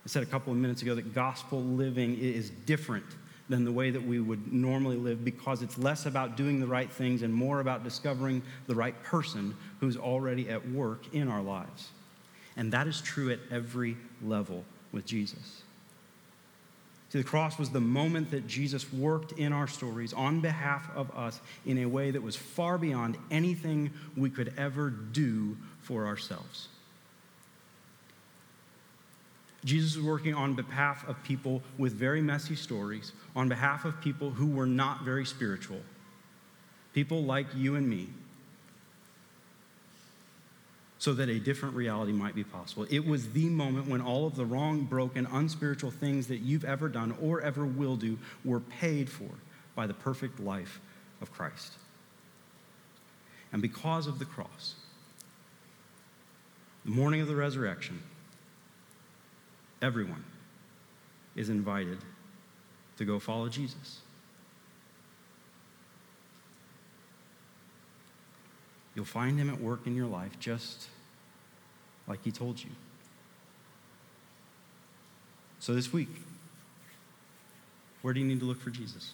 I 0.05 0.09
said 0.09 0.23
a 0.23 0.27
couple 0.27 0.53
of 0.53 0.59
minutes 0.59 0.83
ago 0.83 0.95
that 0.95 1.15
gospel 1.15 1.61
living 1.63 2.19
is 2.19 2.51
different 2.51 3.05
than 3.51 3.65
the 3.65 3.73
way 3.73 3.91
that 3.91 4.07
we 4.07 4.21
would 4.21 4.53
normally 4.53 4.97
live 4.97 5.25
because 5.25 5.61
it's 5.61 5.77
less 5.77 6.07
about 6.07 6.37
doing 6.37 6.61
the 6.61 6.67
right 6.67 6.91
things 6.91 7.23
and 7.23 7.35
more 7.35 7.61
about 7.61 7.85
discovering 7.85 8.43
the 8.69 8.75
right 8.75 9.01
person 9.03 9.55
who's 9.81 9.97
already 9.97 10.49
at 10.49 10.71
work 10.71 11.03
in 11.13 11.29
our 11.29 11.43
lives. 11.43 11.89
And 12.57 12.73
that 12.73 12.87
is 12.87 13.01
true 13.01 13.31
at 13.31 13.41
every 13.51 13.97
level 14.23 14.65
with 14.93 15.05
Jesus. 15.05 15.63
See, 17.11 17.19
the 17.19 17.25
cross 17.25 17.59
was 17.59 17.71
the 17.71 17.81
moment 17.81 18.31
that 18.31 18.47
Jesus 18.47 18.93
worked 18.93 19.33
in 19.33 19.53
our 19.53 19.67
stories 19.67 20.13
on 20.13 20.41
behalf 20.41 20.89
of 20.95 21.11
us 21.17 21.41
in 21.67 21.79
a 21.79 21.87
way 21.87 22.13
that 22.13 22.23
was 22.23 22.37
far 22.37 22.79
beyond 22.79 23.19
anything 23.33 23.91
we 24.17 24.31
could 24.31 24.55
ever 24.57 24.91
do 24.91 25.57
for 25.83 26.07
ourselves. 26.07 26.69
Jesus 29.65 29.97
was 29.97 30.05
working 30.05 30.35
on 30.35 30.55
behalf 30.55 31.07
of 31.07 31.23
people 31.23 31.63
with 31.77 31.93
very 31.93 32.23
messy 32.23 32.57
stories, 32.57 33.13
on 33.37 33.49
behalf 33.49 33.85
of 33.85 34.01
people 34.01 34.31
who 34.31 34.47
were 34.47 34.67
not 34.67 35.03
very 35.03 35.27
spiritual, 35.27 35.81
people 36.95 37.25
like 37.25 37.47
you 37.55 37.77
and 37.77 37.89
me, 37.89 38.09
so 40.99 41.15
that 41.15 41.29
a 41.29 41.39
different 41.39 41.75
reality 41.75 42.13
might 42.13 42.35
be 42.35 42.45
possible. 42.45 42.87
It 42.91 43.07
was 43.07 43.33
the 43.33 43.49
moment 43.49 43.89
when 43.89 44.01
all 44.03 44.27
of 44.27 44.37
the 44.37 44.45
wrong, 44.45 44.85
broken, 44.85 45.27
unspiritual 45.27 45.91
things 45.91 46.27
that 46.29 46.39
you've 46.39 46.65
ever 46.65 46.89
done 46.89 47.17
or 47.23 47.41
ever 47.41 47.65
will 47.65 47.97
do 47.97 48.19
were 48.45 48.61
paid 48.61 49.09
for 49.09 49.31
by 49.75 49.87
the 49.87 49.95
perfect 49.95 50.41
life 50.41 50.81
of 51.23 51.33
Christ. 51.33 51.73
And 53.53 53.63
because 53.63 54.07
of 54.07 54.19
the 54.19 54.25
cross, 54.27 54.75
the 56.85 56.91
morning 56.91 57.21
of 57.21 57.29
the 57.29 57.37
resurrection, 57.37 58.03
everyone 59.83 60.25
is 61.37 61.49
invited 61.49 61.99
to 62.99 63.05
go 63.05 63.19
follow 63.19 63.49
Jesus. 63.49 64.01
You'll 68.95 69.05
find 69.05 69.39
him 69.39 69.49
at 69.49 69.61
work 69.61 69.87
in 69.87 69.95
your 69.95 70.07
life 70.07 70.39
just 70.39 70.89
like 72.07 72.23
he 72.25 72.31
told 72.31 72.63
you. 72.63 72.71
So 75.61 75.75
this 75.75 75.93
week, 75.93 76.09
where 78.03 78.13
do 78.13 78.21
you 78.21 78.27
need 78.27 78.41
to 78.41 78.47
look 78.47 78.61
for 78.61 78.71
Jesus? 78.71 79.13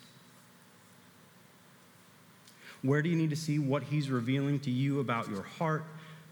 Where 2.83 3.03
do 3.03 3.09
you 3.09 3.17
need 3.17 3.31
to 3.31 3.37
see 3.37 3.59
what 3.59 3.83
he's 3.85 4.11
revealing 4.11 4.61
to 4.61 4.71
you 4.71 5.01
about 5.01 5.29
your 5.29 5.43
heart, 5.43 5.85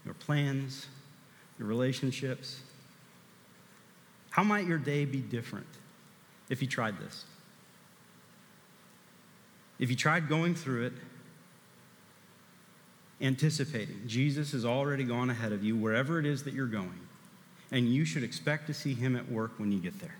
your 0.05 0.13
plans, 0.13 0.87
your 1.59 1.67
relationships? 1.67 2.61
How 4.35 4.43
might 4.43 4.67
your 4.67 4.77
day 4.77 5.05
be 5.05 5.19
different 5.19 5.65
if 6.49 6.61
you 6.61 6.67
tried 6.67 6.99
this? 6.99 7.23
If 9.79 9.89
you 9.89 9.95
tried 9.95 10.27
going 10.27 10.55
through 10.55 10.87
it, 10.87 10.93
anticipating 13.21 14.01
Jesus 14.05 14.51
has 14.51 14.65
already 14.65 15.05
gone 15.05 15.29
ahead 15.29 15.53
of 15.53 15.63
you 15.63 15.77
wherever 15.77 16.19
it 16.19 16.25
is 16.25 16.43
that 16.43 16.53
you're 16.53 16.65
going, 16.65 16.99
and 17.71 17.87
you 17.87 18.03
should 18.03 18.23
expect 18.23 18.67
to 18.67 18.73
see 18.73 18.93
him 18.93 19.15
at 19.15 19.31
work 19.31 19.57
when 19.57 19.71
you 19.71 19.79
get 19.79 19.97
there. 20.01 20.17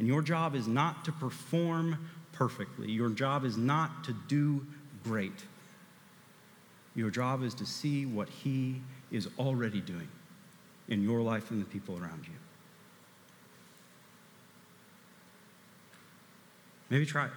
And 0.00 0.08
your 0.08 0.20
job 0.20 0.56
is 0.56 0.66
not 0.66 1.04
to 1.04 1.12
perform 1.12 2.10
perfectly, 2.32 2.90
your 2.90 3.10
job 3.10 3.44
is 3.44 3.56
not 3.56 4.02
to 4.02 4.16
do 4.26 4.66
great. 5.04 5.44
Your 6.96 7.10
job 7.10 7.44
is 7.44 7.54
to 7.54 7.66
see 7.66 8.04
what 8.04 8.28
he 8.28 8.82
is 9.12 9.28
already 9.38 9.80
doing 9.80 10.08
in 10.88 11.04
your 11.04 11.20
life 11.20 11.52
and 11.52 11.62
the 11.62 11.66
people 11.66 11.96
around 11.96 12.24
you. 12.24 12.34
Maybe 16.90 17.06
try 17.06 17.26
it. 17.26 17.30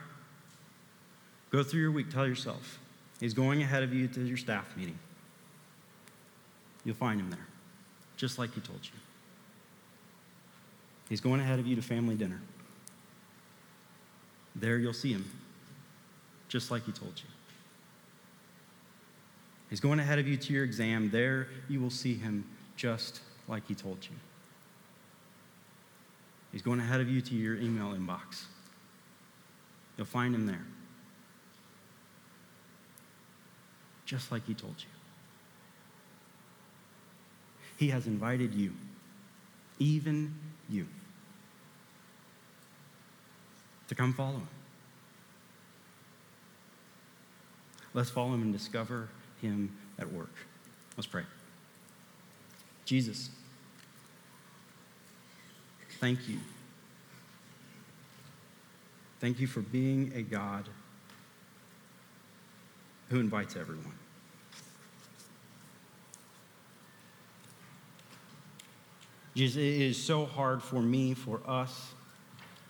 Go 1.49 1.63
through 1.63 1.81
your 1.81 1.91
week, 1.91 2.09
tell 2.09 2.27
yourself. 2.27 2.79
He's 3.19 3.33
going 3.33 3.61
ahead 3.61 3.83
of 3.83 3.93
you 3.93 4.07
to 4.09 4.21
your 4.21 4.37
staff 4.37 4.75
meeting. 4.75 4.97
You'll 6.83 6.95
find 6.95 7.19
him 7.19 7.29
there, 7.29 7.47
just 8.15 8.37
like 8.37 8.53
he 8.53 8.61
told 8.61 8.79
you. 8.83 8.91
He's 11.09 11.21
going 11.21 11.39
ahead 11.39 11.59
of 11.59 11.65
you 11.65 11.75
to 11.75 11.81
family 11.81 12.15
dinner. 12.15 12.41
There 14.55 14.77
you'll 14.77 14.93
see 14.93 15.13
him, 15.13 15.29
just 16.47 16.71
like 16.71 16.85
he 16.85 16.91
told 16.91 17.13
you. 17.15 17.29
He's 19.69 19.79
going 19.79 19.99
ahead 19.99 20.19
of 20.19 20.27
you 20.27 20.37
to 20.37 20.53
your 20.53 20.63
exam. 20.63 21.09
There 21.09 21.47
you 21.69 21.79
will 21.81 21.89
see 21.89 22.15
him, 22.15 22.45
just 22.75 23.21
like 23.47 23.67
he 23.67 23.75
told 23.75 23.97
you. 24.03 24.15
He's 26.51 26.61
going 26.61 26.79
ahead 26.79 27.01
of 27.01 27.09
you 27.09 27.21
to 27.21 27.35
your 27.35 27.55
email 27.55 27.93
inbox. 27.93 28.45
You'll 29.97 30.05
find 30.05 30.33
him 30.33 30.45
there. 30.45 30.65
Just 34.05 34.31
like 34.31 34.45
he 34.45 34.53
told 34.53 34.75
you. 34.77 34.89
He 37.77 37.89
has 37.89 38.07
invited 38.07 38.53
you, 38.53 38.73
even 39.79 40.33
you, 40.69 40.87
to 43.87 43.95
come 43.95 44.13
follow 44.13 44.37
him. 44.37 44.47
Let's 47.93 48.09
follow 48.09 48.33
him 48.33 48.43
and 48.43 48.53
discover 48.53 49.09
him 49.41 49.75
at 49.99 50.11
work. 50.11 50.33
Let's 50.95 51.07
pray. 51.07 51.23
Jesus, 52.85 53.29
thank 55.99 56.27
you 56.27 56.39
Thank 59.19 59.39
you 59.39 59.47
for 59.47 59.61
being 59.61 60.11
a 60.15 60.21
God 60.21 60.65
who 63.09 63.19
invites 63.19 63.55
everyone. 63.55 63.93
Jesus, 69.35 69.57
it 69.57 69.81
is 69.81 70.01
so 70.01 70.25
hard 70.25 70.63
for 70.63 70.81
me, 70.81 71.13
for 71.13 71.41
us, 71.45 71.91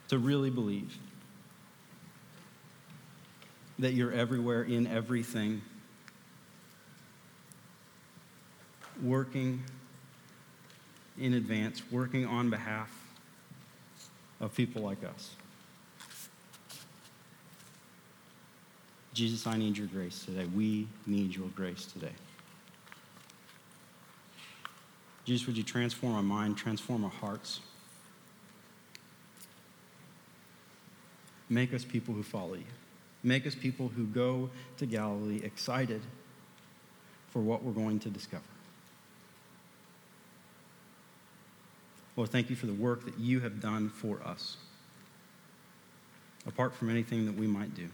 to 0.10 0.17
really 0.17 0.49
believe 0.49 0.97
that 3.79 3.93
you're 3.93 4.12
everywhere 4.12 4.63
in 4.63 4.88
everything, 4.88 5.62
working 9.01 9.63
in 11.17 11.33
advance, 11.36 11.81
working 11.91 12.25
on 12.25 12.49
behalf 12.49 12.91
of 14.39 14.53
people 14.55 14.81
like 14.81 15.03
us. 15.03 15.36
Jesus, 19.17 19.47
I 19.47 19.58
need 19.58 19.75
your 19.75 19.88
grace 19.88 20.25
today. 20.25 20.45
We 20.45 20.88
need 21.08 21.36
your 21.36 21.47
grace 21.56 21.88
today. 21.88 22.12
Jesus, 25.25 25.47
would 25.47 25.58
you 25.58 25.63
transform 25.63 26.13
our 26.13 26.21
mind, 26.21 26.56
transform 26.56 27.03
our 27.03 27.10
hearts? 27.10 27.62
Make 31.49 31.73
us 31.73 31.84
people 31.84 32.13
who 32.13 32.21
follow 32.21 32.53
you. 32.53 32.67
Make 33.23 33.47
us 33.47 33.56
people 33.56 33.88
who 33.88 34.06
go 34.06 34.51
to 34.77 34.86
Galilee 34.86 35.41
excited 35.43 36.03
for 37.32 37.39
what 37.39 37.63
we're 37.63 37.71
going 37.71 37.97
to 38.01 38.12
discover. 38.12 38.43
Lord, 42.15 42.30
thank 42.30 42.51
you 42.51 42.56
for 42.56 42.67
the 42.67 42.73
work 42.73 43.03
that 43.06 43.17
you 43.17 43.39
have 43.39 43.60
done 43.60 43.89
for 43.89 44.21
us, 44.23 44.58
apart 46.45 46.75
from 46.75 46.91
anything 46.91 47.25
that 47.25 47.36
we 47.36 47.47
might 47.47 47.73
do. 47.73 47.88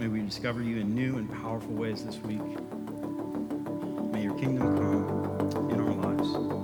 May 0.00 0.08
we 0.08 0.22
discover 0.22 0.62
you 0.62 0.78
in 0.78 0.94
new 0.94 1.18
and 1.18 1.30
powerful 1.30 1.74
ways 1.74 2.02
this 2.02 2.16
week. 2.22 2.40
May 4.12 4.22
your 4.22 4.34
kingdom 4.38 4.74
come 5.50 5.68
in 5.68 5.78
our 5.78 5.92
lives. 5.92 6.59